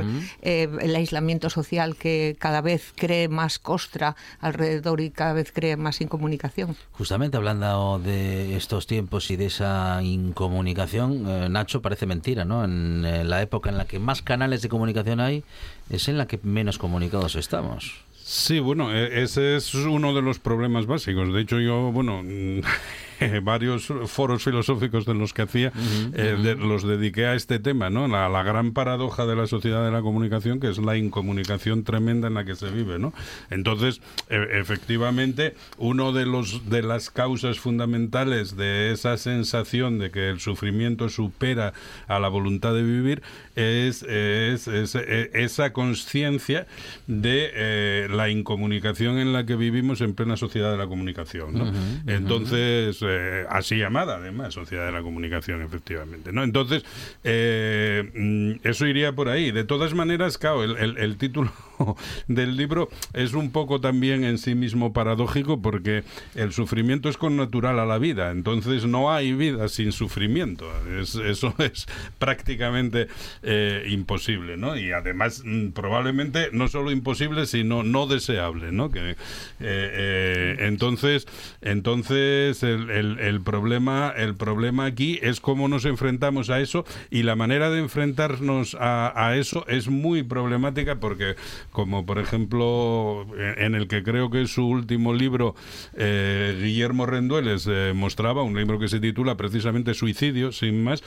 [0.42, 5.76] eh, el aislamiento social que cada vez cree más costra alrededor y cada vez cree
[5.76, 6.78] más incomunicación.
[6.94, 12.64] Justamente hablando de estos tiempos y de esa incomunicación, eh, Nacho, parece mentira, ¿no?
[12.64, 15.44] En eh, la época en la que más canales de comunicación hay,
[15.90, 18.05] es en la que menos comunicados estamos.
[18.28, 21.32] Sí, bueno, e- ese es uno de los problemas básicos.
[21.32, 22.24] De hecho, yo, bueno,
[23.44, 25.72] varios foros filosóficos de los que hacía,
[26.14, 28.08] eh, de- los dediqué a este tema, ¿no?
[28.08, 32.28] La, la gran paradoja de la sociedad de la comunicación, que es la incomunicación tremenda
[32.28, 33.14] en la que se vive, ¿no?
[33.50, 40.30] Entonces, e- efectivamente, uno de los de las causas fundamentales de esa sensación de que
[40.30, 41.74] el sufrimiento supera
[42.08, 43.22] a la voluntad de vivir
[43.56, 46.68] es, es- es- e- esa conciencia
[47.08, 51.54] de eh, la incomunicación en la que vivimos en plena sociedad de la comunicación.
[51.54, 51.72] ¿no?
[52.08, 56.32] Entonces, eh, así llamada además, sociedad de la comunicación, efectivamente.
[56.32, 56.44] ¿no?
[56.44, 56.84] Entonces,
[57.24, 59.52] eh, mm, eso iría por ahí.
[59.52, 61.52] De todas maneras, claro, el, el- el título
[62.28, 66.04] del libro es un poco también en sí mismo paradójico porque
[66.36, 68.32] el sufrimiento es connatural a la vida.
[68.32, 70.66] Entonces, no hay vida sin sufrimiento.
[71.00, 71.86] Es- eso es
[72.20, 73.08] prácticamente
[73.44, 74.78] eh, imposible, ¿no?
[74.78, 78.90] Y además, mm, probablemente no solo imposible, sino no deseable, ¿no?
[78.92, 79.16] Que, eh,
[79.60, 81.28] eh, entonces,
[81.62, 87.36] entonces el, el- problema, el problema aquí es cómo nos enfrentamos a eso y la
[87.36, 91.36] manera de enfrentarnos a eso es muy problemática porque,
[91.76, 95.56] como por ejemplo, en, en el que creo que es su último libro,
[95.98, 101.04] eh, Guillermo Rendueles eh, mostraba, un libro que se titula precisamente Suicidio, sin más,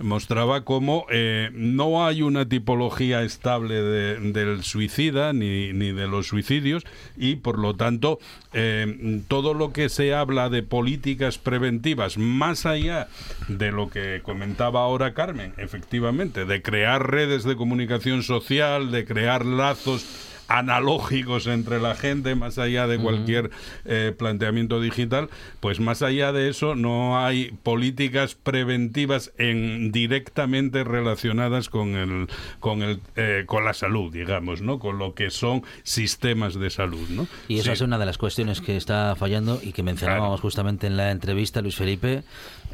[0.00, 6.26] mostraba cómo eh, no hay una tipología estable de- del suicida ni, ni de los
[6.26, 6.84] suicidios
[7.16, 8.18] y por lo tanto
[8.52, 13.06] eh, todo lo que se habla de políticas preventivas más allá
[13.46, 19.46] de lo que comentaba ahora Carmen, efectivamente, de crear redes de comunicación social, de crear
[19.46, 20.04] lazos
[20.48, 23.50] analógicos entre la gente, más allá de cualquier
[23.84, 25.28] eh, planteamiento digital,
[25.60, 32.28] pues más allá de eso no hay políticas preventivas en directamente relacionadas con el
[32.60, 34.78] con el eh, con la salud, digamos, ¿no?
[34.78, 37.26] Con lo que son sistemas de salud, ¿no?
[37.48, 37.70] Y esa Sí.
[37.72, 41.60] es una de las cuestiones que está fallando y que mencionábamos justamente en la entrevista,
[41.60, 42.22] Luis Felipe.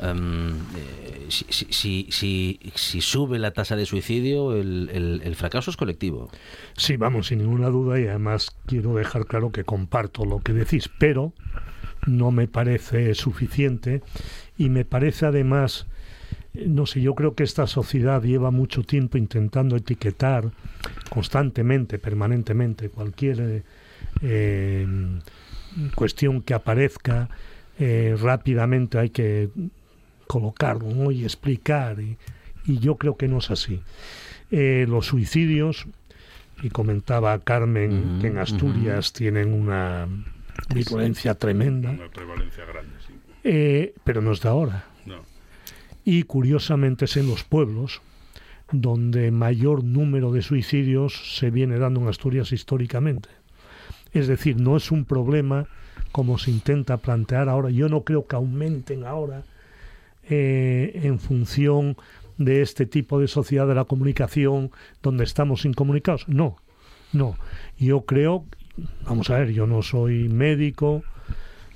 [0.01, 6.31] Em, eh, si, sube la tasa de suicidio, el, fracaso es colectivo.
[6.77, 10.91] Sí, vamos, sin ninguna duda y además quiero dejar claro que comparto lo que decís,
[10.99, 11.33] pero
[12.07, 14.03] no me parece suficiente
[14.59, 15.87] y me parece además,
[16.55, 20.51] eh, no sé, yo creo que esta sociedad lleva mucho tiempo intentando etiquetar
[21.09, 23.65] constantemente, permanentemente, cualquier
[24.23, 24.87] eh,
[25.95, 27.29] cuestión que aparezca,
[27.77, 29.49] rápidamente hay que
[30.27, 31.11] colocarlo ¿no?
[31.11, 32.17] y explicar y,
[32.65, 33.81] y yo creo que no es así.
[34.51, 35.87] Eh, los suicidios,
[36.63, 40.07] y comentaba Carmen que en Asturias tienen una
[40.73, 43.15] virulencia tremenda, Una prevalencia grande, sí.
[43.43, 44.87] eh, pero no es de ahora.
[45.05, 45.23] No.
[46.05, 48.01] Y curiosamente es en los pueblos
[48.71, 53.29] donde mayor número de suicidios se viene dando en Asturias históricamente.
[54.13, 55.67] Es decir, no es un problema
[56.13, 57.71] como se intenta plantear ahora.
[57.71, 59.43] Yo no creo que aumenten ahora
[60.29, 61.97] eh, en función
[62.39, 64.71] de este tipo de sociedad de la comunicación
[65.03, 66.29] donde estamos incomunicados.
[66.29, 66.57] No,
[67.13, 67.37] no.
[67.79, 68.45] Yo creo,
[69.05, 71.03] vamos a ver, yo no soy médico,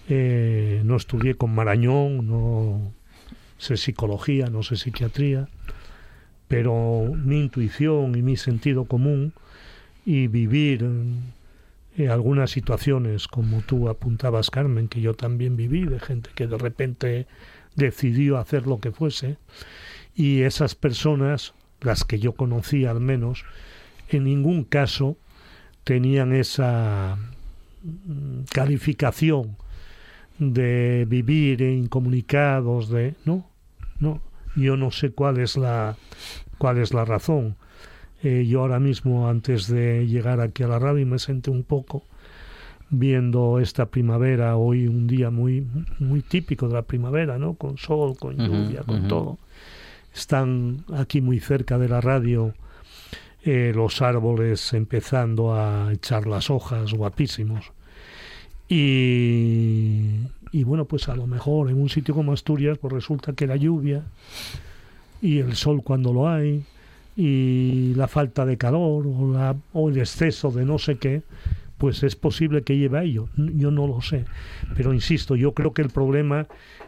[0.08, 2.92] eh, no estudié con Marañón, no
[3.58, 5.48] sé psicología, no sé psiquiatría,
[6.48, 9.32] pero mi intuición y mi sentido común
[10.06, 10.88] y vivir
[11.98, 16.56] eh, algunas situaciones, como tú apuntabas, Carmen, que yo también viví, de gente que de
[16.56, 17.26] repente
[17.78, 19.38] decidió hacer lo que fuese,
[20.14, 23.44] y esas personas, las que yo conocía al menos,
[24.08, 25.16] en ningún caso
[25.84, 27.16] tenían esa
[27.82, 29.56] mm, calificación
[30.38, 33.48] de vivir incomunicados, de no,
[34.00, 34.20] no,
[34.56, 35.96] yo no sé cuál es la
[36.58, 37.56] cuál es la razón.
[38.22, 42.04] Eh, yo ahora mismo, antes de llegar aquí a la radio, me senté un poco
[42.90, 45.66] viendo esta primavera, hoy un día muy,
[45.98, 47.54] muy típico de la primavera, ¿no?
[47.54, 49.38] Con sol, con lluvia, con todo.
[50.14, 52.54] Están aquí muy cerca de la radio
[53.44, 57.72] eh, los árboles empezando a echar las hojas, guapísimos.
[58.68, 60.18] Y,
[60.52, 63.56] y bueno, pues a lo mejor en un sitio como Asturias, pues resulta que la
[63.56, 64.02] lluvia
[65.22, 66.64] y el sol cuando lo hay
[67.16, 71.22] y la falta de calor o, la, o el exceso de no sé qué,
[71.78, 73.28] pues es posible que lleve a ello.
[73.36, 74.24] Yo no lo sé.
[74.76, 76.46] Pero insisto, yo creo que el problema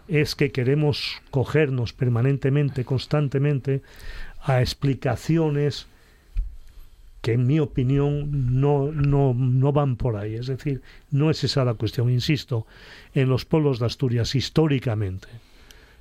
[0.08, 3.82] es que queremos cogernos permanentemente, constantemente,
[4.42, 5.86] a explicaciones
[7.22, 10.34] que en mi opinión no, no, no van por ahí.
[10.34, 12.10] Es decir, no es esa la cuestión.
[12.10, 12.66] Insisto,
[13.14, 15.28] en los pueblos de Asturias históricamente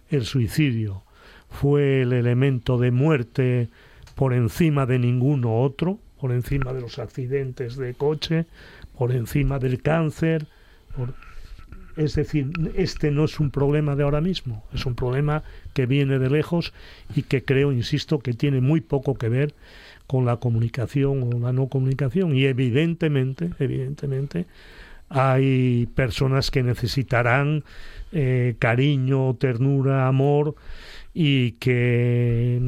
[0.10, 1.04] el suicidio
[1.50, 3.70] fue el elemento de muerte
[4.16, 8.46] por encima de ninguno otro, por encima de los accidentes de coche,
[9.00, 10.46] por encima del cáncer.
[11.96, 15.42] Es decir, este no es un problema de ahora mismo, es un problema
[15.74, 16.74] que viene de lejos
[17.16, 19.56] y que creo, insisto, que tiene muy poco que ver
[20.06, 22.36] con la comunicación o la no comunicación.
[22.36, 24.48] Y evidentemente, evidentemente,
[25.08, 27.64] hay personas que necesitarán
[28.12, 30.56] eh, cariño, ternura, amor
[31.14, 32.60] y que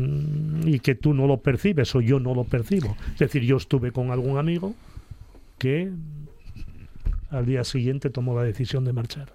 [0.65, 2.95] y que tú no lo percibes o yo no lo percibo.
[3.13, 4.73] Es decir, yo estuve con algún amigo
[5.61, 5.91] que
[7.31, 9.33] al día siguiente tomó la decisión de marchar.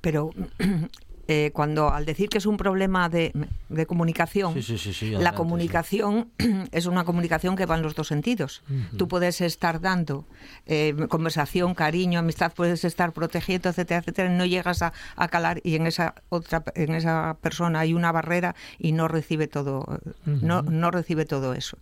[0.00, 0.30] Pero
[1.28, 3.32] eh, cuando al decir que es un problema de,
[3.68, 6.30] de comunicación, Sí, sí, sí, sí, la comunicación
[6.72, 8.62] es una comunicación que va en los dos sentidos.
[8.70, 8.96] Ujú.
[8.96, 10.24] Tú puedes estar dando
[10.66, 15.60] eh, conversación, cariño, amistad, puedes estar protegiendo, etcétera, etcétera, y no llegas a, a calar
[15.64, 20.60] y en esa otra, en esa persona hay una barrera y no recibe todo, no,
[20.60, 20.70] Ujú.
[20.70, 21.76] no recibe todo eso.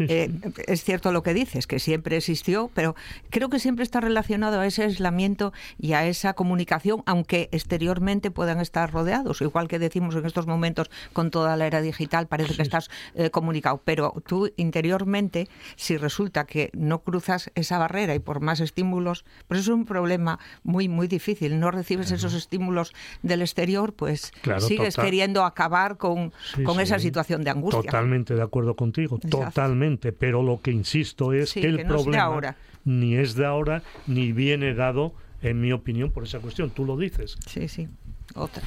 [0.00, 0.14] Sí, sí.
[0.14, 0.30] Eh,
[0.66, 2.96] es cierto lo que dices, que siempre existió, pero
[3.28, 8.60] creo que siempre está relacionado a ese aislamiento y a esa comunicación, aunque exteriormente puedan
[8.60, 9.42] estar rodeados.
[9.42, 13.28] Igual que decimos en estos momentos con toda la era digital, parece que estás eh,
[13.28, 19.24] comunicado, pero tú interiormente, si resulta que no cruzas esa barrera y por más estímulos,
[19.48, 21.60] pues eso es un problema muy, muy difícil.
[21.60, 25.04] No recibes esos estímulos del exterior, pues Claro, sigues total.
[25.04, 26.32] queriendo acabar con,
[26.64, 27.82] con esa situación de angustia.
[27.82, 29.38] Totalmente de acuerdo contigo, Exacto.
[29.46, 29.89] totalmente.
[29.98, 32.56] Pero lo que insisto es Sí, que el que no es de problema ahora.
[32.84, 36.70] ni es de ahora ni viene dado, en mi opinión, por esa cuestión.
[36.70, 37.36] Tú lo dices.
[37.46, 37.88] Sí, sí.
[38.34, 38.62] Otra.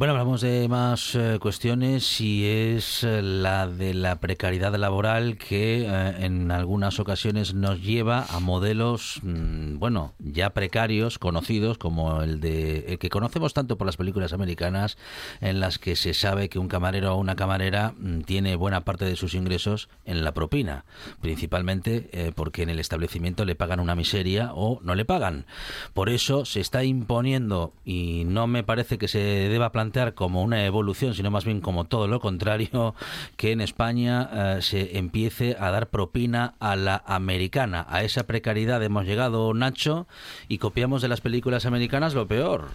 [0.00, 5.82] Bueno, hablamos de más eh, cuestiones y es eh, la de la precariedad laboral que
[5.82, 12.40] eh, en algunas ocasiones nos lleva a modelos, mm, bueno, ya precarios, conocidos como el
[12.40, 14.96] de el que conocemos tanto por las películas americanas,
[15.42, 19.04] en las que se sabe que un camarero o una camarera mm, tiene buena parte
[19.04, 20.86] de sus ingresos en la propina,
[21.20, 25.44] principalmente porque en el establecimiento le pagan una miseria o no le pagan.
[25.92, 30.64] Por eso se está imponiendo y no me parece que se deba plantear como una
[30.64, 32.94] evolución, sino más bien como todo lo contrario,
[33.36, 37.86] que en España eh, se empiece a dar propina a la americana.
[37.88, 40.06] A esa precariedad hemos llegado, Nacho,
[40.48, 42.68] y copiamos de las películas americanas lo peor.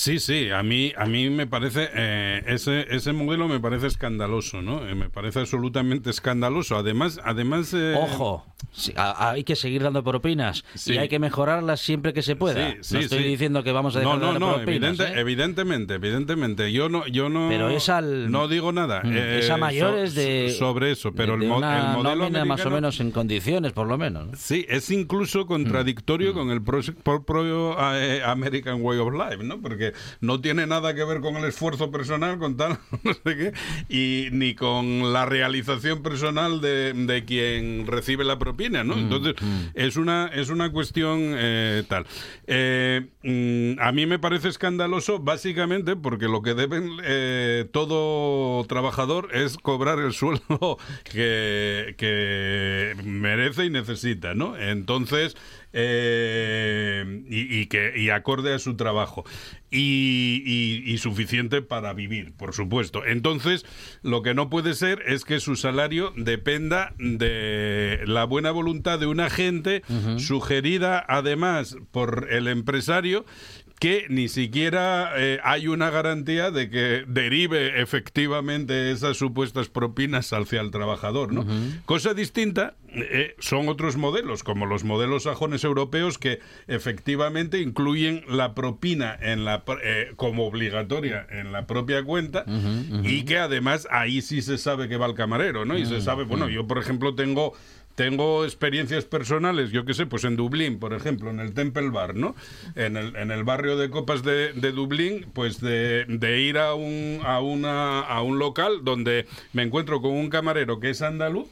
[0.00, 4.62] Sí, sí, a mí, a mí me parece, eh, ese, ese modelo me parece escandaloso,
[4.62, 4.88] ¿no?
[4.88, 6.76] Eh, me parece absolutamente escandaloso.
[6.76, 7.74] Además, además...
[7.74, 10.94] eh, Ojo, sí, a- hay que seguir dando propinas Sí.
[10.94, 12.76] y hay que mejorarlas siempre que se pueda.
[12.80, 15.20] Sí, no estoy diciendo que vamos a dejar no, no, no, propinas, evidente- ¿eh?
[15.20, 16.72] evidentemente, evidentemente.
[16.72, 19.02] Yo no, yo no, Pero es al- no digo nada.
[19.02, 22.46] Mm, es a mayores so- de sobre eso, pero de el, mo- una el modelo
[22.46, 24.28] más o menos en condiciones, por lo menos.
[24.28, 24.32] ¿no?
[24.36, 29.60] Sí, es incluso contradictorio con el pro- propio American Way of Life, ¿no?
[29.60, 29.87] Porque
[30.20, 33.52] no tiene nada que ver con el esfuerzo personal, con tal, no sé qué,
[33.88, 38.94] y ni con la realización personal de, de quien recibe la propina, ¿no?
[38.94, 39.34] Entonces,
[39.74, 42.06] es una es una cuestión eh, tal.
[42.46, 49.34] Eh, mm, a mí me parece escandaloso, básicamente, porque lo que deben eh, todo trabajador
[49.34, 54.56] es cobrar el sueldo que, que merece y necesita, ¿no?
[54.56, 55.36] Entonces,
[55.72, 59.24] eh, y, y que y acorde a su trabajo
[59.70, 63.04] y, y- y suficiente para vivir, por supuesto.
[63.04, 63.66] Entonces,
[64.02, 69.06] lo que no puede ser es que su salario dependa de la buena voluntad de
[69.06, 69.82] un agente
[70.18, 73.24] sugerida además por el empresario
[73.78, 80.60] que ni siquiera eh, hay una garantía de que derive efectivamente esas supuestas propinas hacia
[80.60, 81.46] el trabajador, ¿no?
[81.86, 88.54] Cosa distinta eh, son otros modelos, como los modelos sajones europeos que efectivamente incluyen la
[88.54, 92.44] propina en la eh, como obligatoria en la propia cuenta
[93.02, 95.76] y que además ahí sí se sabe que va el camarero, ¿no?
[95.76, 97.52] Y se sabe, bueno, yo por ejemplo tengo
[97.98, 102.14] tengo experiencias personales, yo qué sé, pues en Dublín, por ejemplo, en el Temple Bar,
[102.14, 102.36] ¿no?
[102.76, 106.74] En el, en el barrio de copas de, de Dublín, pues de, de ir a
[106.74, 111.48] un, a, una, a un local donde me encuentro con un camarero que es andaluz.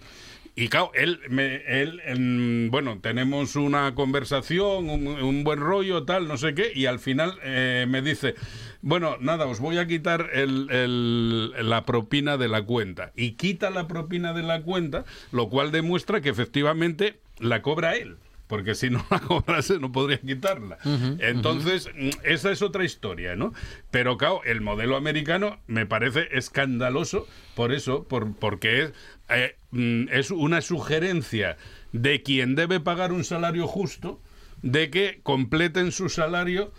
[0.59, 6.27] Y claro, él, me, él em, bueno, tenemos una conversación, un, un buen rollo, tal,
[6.29, 8.35] no sé qué, y al final eh, me dice,
[8.81, 13.13] bueno, nada, os voy a quitar el- el- la propina de la cuenta.
[13.15, 18.17] Y quita la propina de la cuenta, lo cual demuestra que efectivamente la cobra él.
[18.47, 20.79] Porque si no la cobrase no podría quitarla.
[21.19, 23.53] Entonces, mm, esa es otra historia, ¿no?
[23.91, 27.27] Pero claro, el modelo americano me parece escandaloso
[27.57, 28.93] por eso, por, porque es,
[29.29, 31.57] eh, mm, es una sugerencia
[31.93, 34.21] de quien debe pagar un salario justo,
[34.63, 36.73] de que completen su salario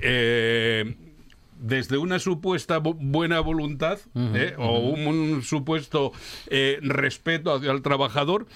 [0.00, 0.94] eh,
[1.60, 3.98] desde una supuesta bu- buena voluntad
[4.34, 6.12] eh, o un, un supuesto
[6.48, 8.46] eh, respeto hacia el trabajador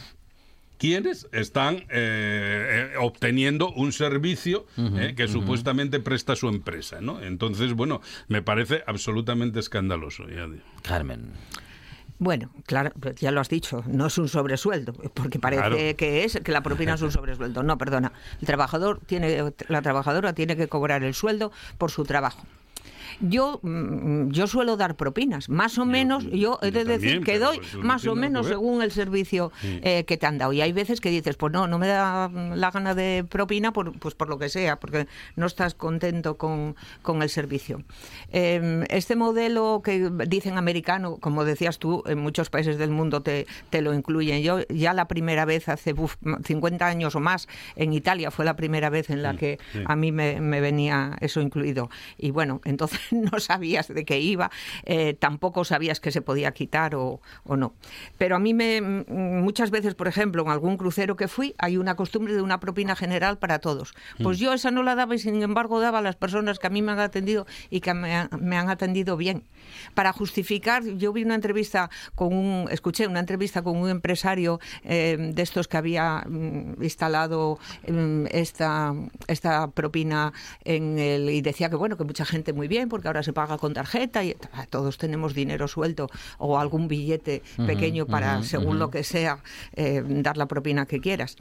[0.79, 7.21] quienes están eh, eh, obteniendo un servicio eh, que supuestamente presta su empresa, ¿no?
[7.21, 10.29] Entonces, bueno, me parece absolutamente escandaloso.
[10.29, 10.63] ya digo.
[10.83, 11.33] Carmen.
[12.21, 15.77] Bueno, claro, pues ya lo has dicho, no es un sobresueldo, porque parece Claro.
[15.97, 17.63] que es que la propina es un sobresueldo.
[17.63, 18.13] No, perdona.
[18.41, 22.43] El trabajador tiene, la trabajadora tiene que cobrar el sueldo por su trabajo.
[23.21, 27.39] Yo, mm, yo suelo dar propinas, más o menos, yo he de decir también, que
[27.39, 28.55] doy más o menos ver.
[28.55, 30.53] según el servicio eh, que te han dado.
[30.53, 33.99] Y hay veces que dices, pues no, no me da la gana de propina, por,
[33.99, 35.07] pues por lo que sea, porque
[35.37, 37.83] no estás contento con, con el servicio.
[38.33, 43.47] Eh, este modelo que dicen americano, como decías tú, en muchos países del mundo te,
[43.71, 44.43] te lo incluyen.
[44.43, 48.57] Yo ya la primera vez, hace uf, 50 años o más, en Italia fue la
[48.57, 49.81] primera vez en la que sí.
[49.85, 51.91] a mí me, me venía eso incluido.
[52.17, 53.01] Y bueno, entonces
[53.33, 54.51] no sabías de qué iba,
[54.85, 57.75] eh, tampoco sabías que se podía quitar o, o no.
[58.19, 61.77] Pero a mí me, mm, muchas veces, por ejemplo, en algún crucero que fui, hay
[61.77, 63.95] una costumbre de una propina general para todos.
[64.23, 66.71] Pues yo esa no la daba y sin embargo daba a las personas que a
[66.71, 69.45] mí me han atendido y que me, han- me han atendido bien.
[69.95, 75.17] Para justificar, yo vi una entrevista con un, escuché una entrevista con un empresario eh,
[75.35, 78.95] de estos que había mm, instalado mm, esta,
[79.27, 80.33] esta propina
[80.65, 83.59] en el, y decía que bueno, que mucha gente muy bien, porque ahora se paga
[83.59, 88.91] con tarjeta y ah, todos tenemos dinero suelto o algún billete pequeño para, según lo
[88.91, 89.39] que sea,
[89.77, 91.37] eh, dar la propina que quieras.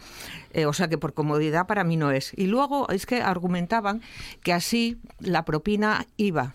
[0.53, 2.31] Eh, o sea que por comodidad para mí no es.
[2.37, 4.03] Y luego es que argumentaban
[4.43, 6.53] que así la propina iba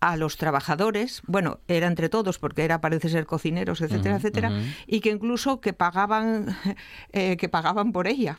[0.00, 4.50] a los trabajadores, bueno, era entre todos porque era parece ser cocineros, etcétera, etcétera,
[4.88, 6.56] y que incluso que pagaban
[7.12, 8.38] eh, que pagaban por ella.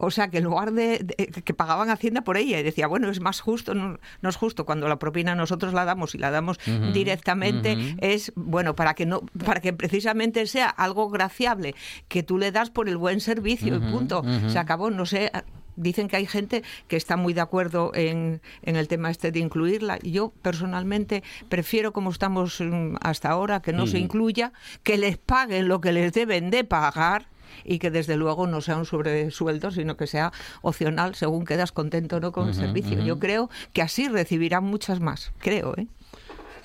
[0.00, 3.10] O sea, que en lugar de, de- que pagaban Hacienda por ella y decía, bueno,
[3.10, 6.30] es más justo, no, no es justo cuando la propina nosotros la damos y la
[6.30, 6.58] damos
[6.92, 11.74] directamente es bueno para que no para que precisamente sea algo graciable
[12.08, 14.22] que tú le das por el buen servicio y punto.
[14.50, 15.30] Se acabó, no sé,
[15.76, 19.38] dicen que hay gente que está muy de acuerdo en, en el tema este de
[19.40, 19.98] incluirla.
[20.00, 25.68] Yo personalmente prefiero, como estamos mm, hasta ahora, que no se incluya, que les paguen
[25.68, 27.28] lo que les deben de pagar
[27.64, 30.32] y que desde luego no sea un sobresueldo, sino que sea
[30.62, 33.02] opcional según quedas contento o no con el servicio.
[33.04, 35.86] Yo creo que así recibirán muchas más, creo, ¿eh?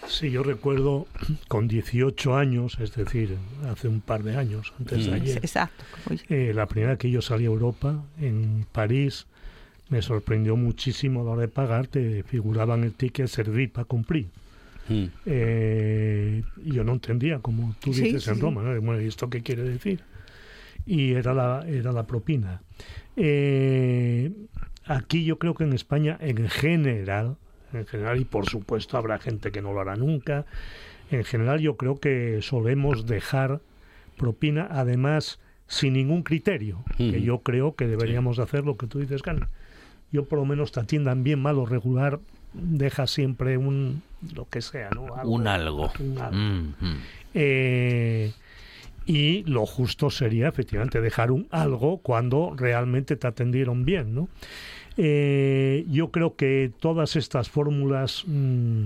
[0.07, 1.07] Sí, yo recuerdo
[1.47, 3.37] con 18 años, es decir,
[3.69, 5.83] hace un par de años, antes de ayer, Exacto.
[6.29, 9.27] Eh, la primera que yo salí a Europa, en París,
[9.89, 14.27] me sorprendió muchísimo a la hora de pagar, te figuraban el ticket servir para cumplir.
[14.89, 15.05] Mm.
[15.25, 18.41] Eh, y yo no entendía, como tú dices sí, en sí.
[18.41, 18.81] Roma, ¿no?
[18.81, 20.01] Bueno, ¿y esto qué quiere decir?
[20.85, 22.61] Y era la, era la propina.
[23.15, 24.31] Eh,
[24.85, 27.37] aquí yo creo que en España, en general,
[27.73, 30.45] en general, y por supuesto habrá gente que no lo hará nunca,
[31.11, 33.61] en general yo creo que solemos dejar
[34.17, 39.21] propina, además, sin ningún criterio, que yo creo que deberíamos hacer lo que tú dices,
[39.21, 39.49] Carmen.
[40.11, 42.19] Yo por lo menos te atiendan bien, mal o regular,
[42.53, 44.03] deja siempre un,
[44.35, 45.05] lo que sea, ¿no?
[45.23, 45.91] Un algo.
[45.99, 46.37] Un algo.
[46.37, 46.97] Mm, mm.
[47.33, 48.31] Eh,
[49.05, 54.29] y lo justo sería efectivamente dejar un algo cuando realmente te atendieron bien, ¿no?
[54.95, 58.85] Eh, yo creo que todas estas fórmulas mm,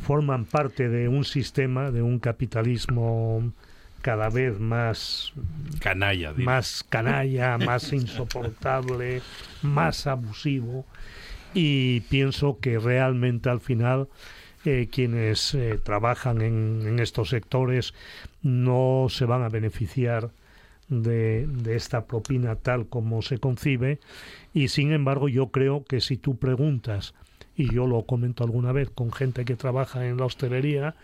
[0.00, 3.52] forman parte de un sistema, de un capitalismo
[4.02, 5.32] cada vez más
[5.80, 6.32] Canalla.
[6.36, 9.22] más canalla, más insoportable,
[9.62, 10.84] más abusivo
[11.54, 14.08] y pienso que realmente al final
[14.64, 17.94] eh, quienes eh, trabajan en, en estos sectores
[18.42, 20.30] no se van a beneficiar
[20.88, 24.00] de, de esta propina tal como se concibe.
[24.54, 27.14] Y sin embargo yo creo que si tú preguntas
[27.56, 30.94] y yo lo comento alguna vez con gente que trabaja en la hostelería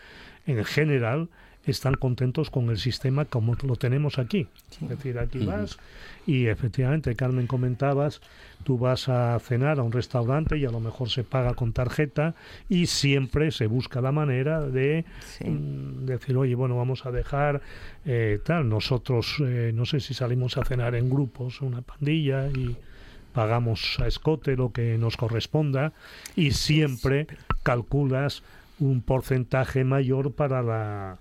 [0.46, 1.28] en general
[1.66, 4.46] están contentos con el sistema como lo tenemos aquí.
[4.82, 5.78] Es decir, aquí vas
[6.26, 8.20] y efectivamente, Carmen, comentabas,
[8.64, 12.34] tú vas a cenar a un restaurante y a lo mejor se paga con tarjeta
[12.68, 15.04] y siempre se busca la manera de
[15.44, 17.60] mm, decir, oye, bueno, vamos a dejar
[18.06, 18.68] eh, tal.
[18.68, 22.76] Nosotros, eh, no sé si salimos a cenar en grupos, una pandilla y
[23.34, 25.92] pagamos a escote lo que nos corresponda
[26.36, 27.26] y siempre
[27.62, 28.42] calculas
[28.78, 31.18] un porcentaje mayor para la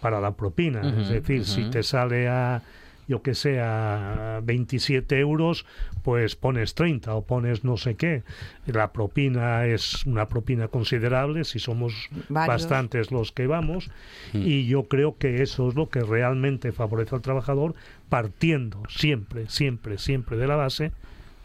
[0.00, 0.82] para la propina.
[1.00, 2.62] Es decir, si te sale a
[3.08, 5.64] yo que sé, a 27 euros,
[6.02, 8.22] pues pones 30 o pones no sé qué.
[8.66, 12.48] La propina es una propina considerable si somos Varios.
[12.62, 13.88] bastantes los que vamos
[14.32, 14.42] Mm.
[14.44, 17.74] y yo creo que eso es lo que realmente favorece al trabajador
[18.08, 20.92] partiendo siempre, siempre, siempre de la base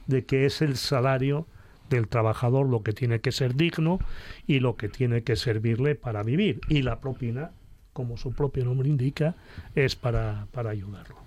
[0.07, 1.45] de que es el salario
[1.89, 3.99] del trabajador lo que tiene que ser digno
[4.47, 6.61] y lo que tiene que servirle para vivir.
[6.69, 7.51] Y la propina,
[7.93, 9.35] como su propio nombre indica,
[9.75, 11.17] es para, para ayudarlo.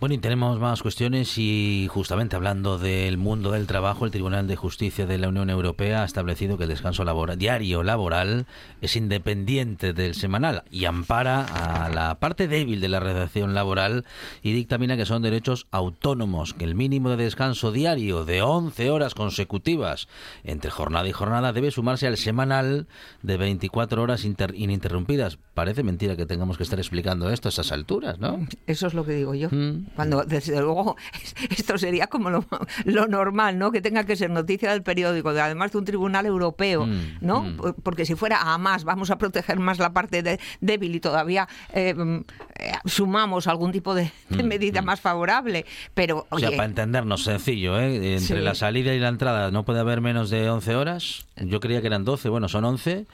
[0.00, 4.54] Bueno, y tenemos más cuestiones y justamente hablando del mundo del trabajo, el Tribunal de
[4.54, 8.46] Justicia de la Unión Europea ha establecido que el descanso labora- diario laboral
[8.80, 14.04] es independiente del semanal y ampara a la parte débil de la redacción laboral
[14.40, 19.14] y dictamina que son derechos autónomos, que el mínimo de descanso diario de 11 horas
[19.14, 20.06] consecutivas
[20.44, 22.86] entre jornada y jornada debe sumarse al semanal
[23.22, 25.38] de 24 horas inter- ininterrumpidas.
[25.54, 28.46] Parece mentira que tengamos que estar explicando esto a esas alturas, ¿no?
[28.68, 29.48] Eso es lo que digo yo.
[29.50, 29.87] Mm.
[29.94, 30.96] Cuando, desde luego,
[31.50, 32.44] esto sería como lo,
[32.84, 33.70] lo normal, ¿no?
[33.72, 37.42] Que tenga que ser noticia del periódico, de- además de un tribunal europeo, Mm, ¿no?
[37.42, 37.56] mm.
[37.56, 41.00] Por- Porque si fuera a más, vamos a proteger más la parte de- débil y
[41.00, 42.16] todavía eh, mm,
[42.58, 45.64] eh, sumamos algún tipo de, de Mm, medida más favorable.
[45.94, 48.14] Pero, O sea, oye, para entendernos, sencillo, ¿eh?
[48.14, 48.42] Entre Sí.
[48.42, 51.26] la salida y la entrada no puede haber menos de 11 horas.
[51.36, 53.06] Yo creía que eran 12, bueno, son 11.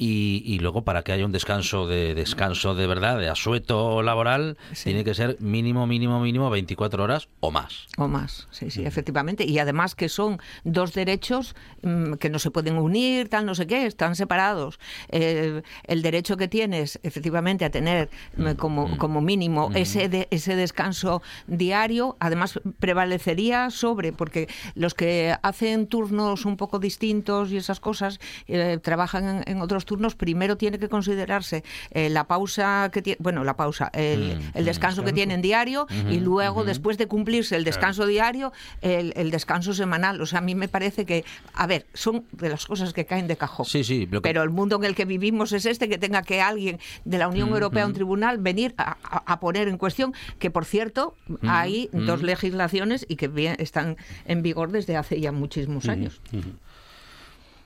[0.00, 4.56] Y, y luego para que haya un descanso de descanso de verdad, de asueto laboral,
[4.84, 7.88] tiene que ser mínimo, mínimo, mínimo 24 horas o más.
[7.96, 9.44] O más, sí, sí, efectivamente.
[9.44, 13.66] Y además que son dos derechos mm, que no se pueden unir, tal, no sé
[13.66, 14.78] qué, están separados.
[15.08, 20.54] Eh, el derecho que tienes, efectivamente, a tener mm, como, como mínimo ese, de- ese
[20.54, 27.80] descanso diario, además prevalecería sobre, porque los que hacen turnos un poco distintos y esas
[27.80, 33.02] cosas, eh, trabajan en, en otros turnos, primero tiene que considerarse eh, la pausa que
[33.02, 37.06] tiene, bueno, la pausa, el, Mm, el descanso que tienen diario y luego, después de
[37.08, 40.20] cumplirse el descanso diario, el, el descanso semanal.
[40.20, 41.24] O sea, a mí me parece que,
[41.54, 43.64] a ver, son de las cosas que caen de cajón.
[43.66, 44.06] Sí, sí.
[44.06, 47.18] que- Pero el mundo en el que vivimos es este, que tenga que alguien de
[47.18, 47.88] la Unión Mm, Europea, mm.
[47.88, 53.16] un tribunal, venir a, a- poner en cuestión, que por cierto, hay dos legislaciones y
[53.16, 56.20] que bien- están en vigor desde hace ya muchísimos años.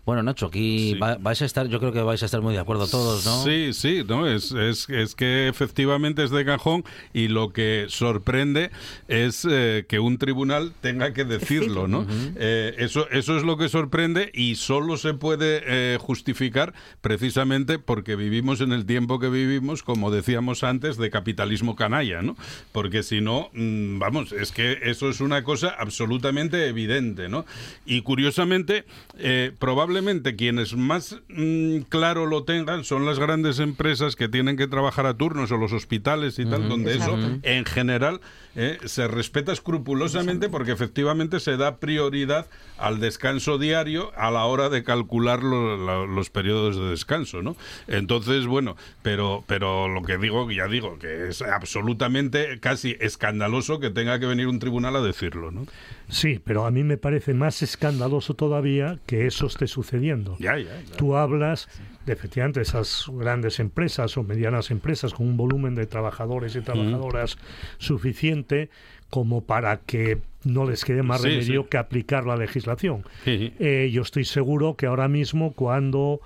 [0.04, 2.58] Bueno, Nacho, aquí va- vais a estar, yo creo que vais a estar muy de
[2.58, 3.44] acuerdo todos, ¿no?
[3.44, 6.82] Sí, sí, no, es, es, es que efectivamente es de cajón
[7.14, 8.72] y lo que sorprende
[9.06, 12.04] es eh, que un tribunal tenga que decirlo, ¿no?
[12.34, 18.16] Eh, eso, eso es lo que sorprende y solo se puede eh, justificar precisamente porque
[18.16, 22.36] vivimos en el tiempo que vivimos, como decíamos antes, de capitalismo canalla, ¿no?
[22.72, 27.44] Porque si no, mm, vamos, es que eso es una cosa absolutamente evidente, ¿no?
[27.86, 28.84] Y curiosamente,
[29.18, 29.52] eh,
[29.92, 35.04] probablemente quienes más mm, claro lo tengan son las grandes empresas que tienen que trabajar
[35.04, 38.20] a turnos o los hospitales y tal, donde eso en general
[38.56, 42.46] eh, se respeta escrupulosamente porque efectivamente se da prioridad
[42.78, 47.54] al descanso diario a la hora de calcular lo- lo- los periodos de descanso, ¿no?
[47.86, 53.90] Entonces, bueno, pero, pero lo que digo, ya digo, que es absolutamente casi escandaloso que
[53.90, 55.66] tenga que venir un tribunal a decirlo, ¿no?
[56.12, 60.36] Sí, pero a mí me parece más escandaloso todavía que eso esté sucediendo.
[60.38, 60.96] Ya, ya, ya.
[60.96, 61.68] Tú hablas
[62.04, 67.38] de efectivamente esas grandes empresas o medianas empresas con un volumen de trabajadores y trabajadoras
[67.78, 68.68] suficiente
[69.10, 71.68] como para que no les quede más Sí, remedio sí.
[71.70, 73.04] que aplicar la legislación.
[73.24, 73.52] Sí.
[73.58, 76.20] Eh, yo estoy seguro que ahora mismo cuando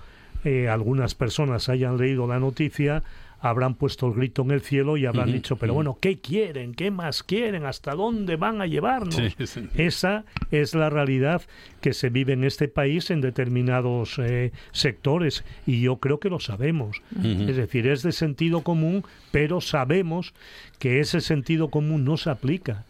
[0.45, 3.03] eh, algunas personas hayan leído la noticia
[3.41, 6.75] habrán puesto el grito en el cielo y habrán dicho, pero bueno, ¿qué quieren?
[6.75, 7.65] ¿Qué más quieren?
[7.65, 9.15] ¿Hasta dónde van a llevarnos?
[9.15, 9.69] Sí, sí.
[9.77, 11.43] Esa es la realidad
[11.81, 16.41] que se vive en este país en determinados eh, sectores y yo creo que lo
[16.41, 17.03] sabemos.
[17.23, 20.35] Es decir, es de sentido común, pero sabemos
[20.79, 22.85] que ese sentido común no se aplica.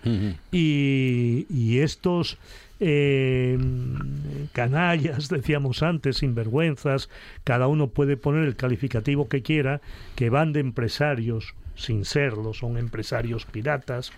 [0.52, 2.38] Y, y estos
[2.80, 3.58] eh,
[4.52, 7.08] canallas, decíamos antes, sinvergüenzas,
[7.44, 9.80] cada uno puede poner el calificativo que quiera,
[10.14, 14.12] que van de empresarios, sin serlo, son empresarios piratas,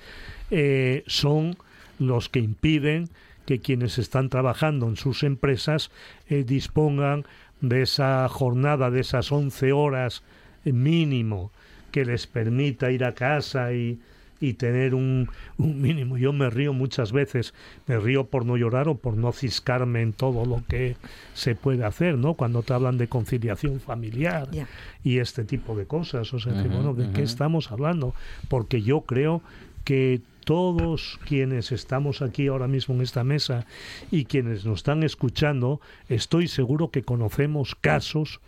[0.51, 1.57] eh, son
[1.99, 3.09] los que impiden
[3.47, 5.91] que quienes están trabajando en sus empresas
[6.29, 7.25] eh, dispongan
[7.61, 10.23] de esa jornada, de esas 11 horas
[10.65, 11.51] mínimo
[11.91, 13.99] que les permita ir a casa y,
[14.41, 16.17] y tener un, un mínimo.
[16.19, 17.55] Yo me río muchas veces,
[17.87, 20.97] me río por no llorar o por no ciscarme en todo lo que
[21.35, 22.35] se puede hacer, ¿no?
[22.35, 24.49] Cuando te hablan de conciliación familiar
[25.03, 26.33] y este tipo de cosas.
[26.33, 28.15] O sea, que, bueno, ¿de qué estamos hablando?
[28.49, 29.43] Porque yo creo
[29.85, 33.67] que todos quienes estamos aquí ahora mismo en esta mesa
[34.11, 38.41] y quienes nos están escuchando, estoy seguro que conocemos casos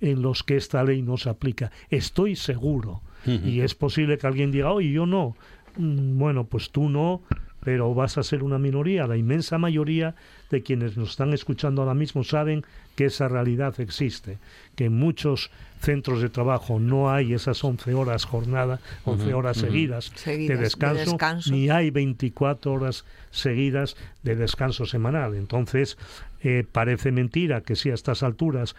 [0.00, 1.72] en los que esta ley no se aplica.
[1.90, 3.02] Estoy seguro.
[3.26, 5.36] Y es posible que alguien diga, oye, yo no.
[5.76, 7.22] Mm, Bueno, pues tú no,
[7.62, 9.06] pero vas a ser una minoría.
[9.06, 10.14] La inmensa mayoría
[10.50, 12.64] de quienes nos están escuchando ahora mismo saben
[12.96, 14.38] que esa realidad existe,
[14.74, 15.50] que en muchos
[15.80, 20.56] centros de trabajo no hay esas 11 horas jornada, 11 Ujú, horas seguidas, Seguidas de,
[20.56, 21.50] de descanso, descanso.
[21.52, 25.34] ni hay 24 horas seguidas de descanso semanal.
[25.34, 25.96] Entonces,
[26.42, 28.74] eh, parece mentira que si a estas alturas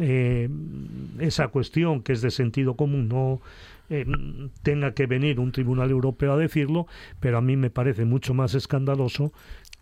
[0.00, 0.48] eh,
[1.18, 3.40] esa cuestión que es de sentido común no
[3.92, 4.06] eh,
[4.62, 6.86] tenga que venir un tribunal europeo a decirlo,
[7.20, 9.32] pero a mí me parece mucho más escandaloso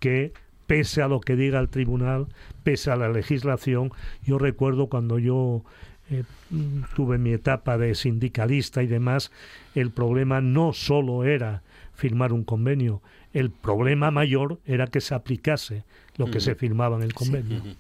[0.01, 0.33] que
[0.67, 2.27] pese a lo que diga el tribunal,
[2.65, 3.93] pese a la legislación,
[4.25, 5.63] yo recuerdo cuando yo
[6.11, 9.31] eh, mm, tuve mi etapa de sindicalista y demás,
[9.77, 11.63] el problema no solo era
[11.95, 13.03] firmar un convenio,
[13.33, 15.85] el problema mayor era que se aplicase
[16.17, 16.41] lo que Ujú.
[16.41, 17.63] se firmaba en el convenio.
[17.63, 17.77] Sí,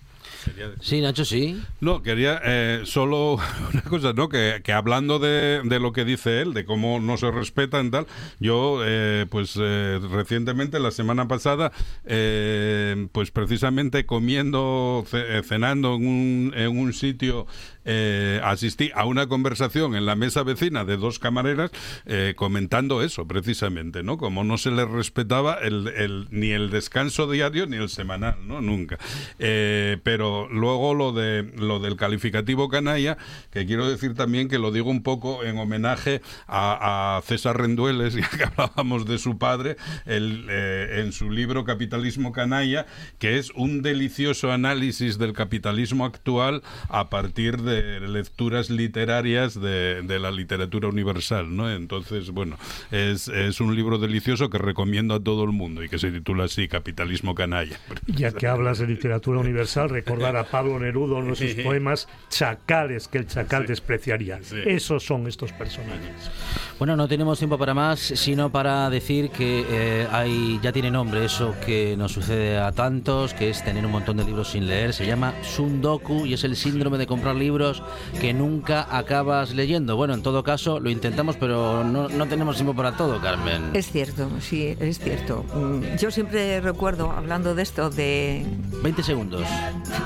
[1.00, 1.60] Nacho, sí.
[1.80, 3.38] No, quería eh, solo
[3.72, 4.28] una cosa, ¿no?
[4.28, 8.06] Que, que hablando de, de lo que dice él, de cómo no se respetan tal,
[8.38, 11.72] yo, eh, pues eh, recientemente, la semana pasada,
[12.04, 17.46] eh, pues precisamente comiendo, ce- cenando en un, en un sitio,
[17.84, 21.70] eh, asistí a una conversación en la mesa vecina de dos camareras
[22.06, 24.18] eh, comentando eso, precisamente, ¿no?
[24.18, 28.60] Como no se les respetaba el, el- ni el descanso diario ni el semanal, ¿no?
[28.60, 28.98] Nunca.
[29.38, 33.16] Eh, pero luego lo de lo del calificativo canalla,
[33.50, 38.14] que quiero decir también que lo digo un poco en homenaje a, a César Rendueles,
[38.20, 42.86] ya que hablábamos de su padre, el, eh, en su libro Capitalismo Canalla,
[43.18, 50.18] que es un delicioso análisis del capitalismo actual a partir de lecturas literarias de, de
[50.18, 51.70] la literatura universal, ¿no?
[51.70, 52.56] Entonces, bueno,
[52.90, 56.44] es, es un libro delicioso que recomiendo a todo el mundo y que se titula
[56.44, 57.78] así, Capitalismo Canalla.
[58.06, 63.18] Ya que hablas de literatura universal, recordar a Pablo Neruda en sus poemas Chacales que
[63.18, 64.40] el chacal despreciaría.
[64.66, 66.30] Esos son estos personajes.
[66.78, 71.24] Bueno, no tenemos tiempo para más, sino para decir que eh, hay, ya tiene nombre
[71.24, 74.94] eso que nos sucede a tantos, que es tener un montón de libros sin leer.
[74.94, 77.82] Se llama Sundoku y es el síndrome de comprar libros
[78.20, 79.96] que nunca acabas leyendo.
[79.96, 83.70] Bueno, en todo caso, lo intentamos, pero no, no tenemos tiempo para todo, Carmen.
[83.74, 85.44] Es cierto, sí, es cierto.
[85.54, 88.46] Mm, Yo siempre recuerdo, hablando de esto, de
[88.82, 89.42] 20 segundos.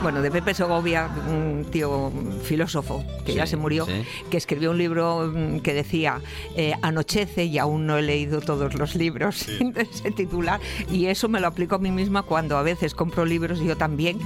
[0.03, 4.05] Bueno, de Pepe Segovia, un tío filósofo que Sí, ya se murió, sí.
[4.31, 6.21] que escribió un libro mm, que decía
[6.57, 9.37] eh, Anochece y aún no he leído todos los libros,
[9.91, 13.61] se titula, y eso me lo aplico a mí misma cuando a veces compro libros,
[13.61, 14.19] yo también,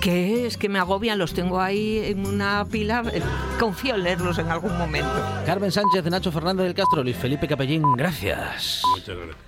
[0.00, 3.22] que es que me agobian, los tengo ahí en una pila, eh,
[3.58, 5.12] confío en leerlos en algún momento.
[5.46, 8.82] Carmen Sánchez, Nacho Fernández del Castro, Luis Felipe Capellín, gracias.
[8.94, 9.43] Muchas gracias.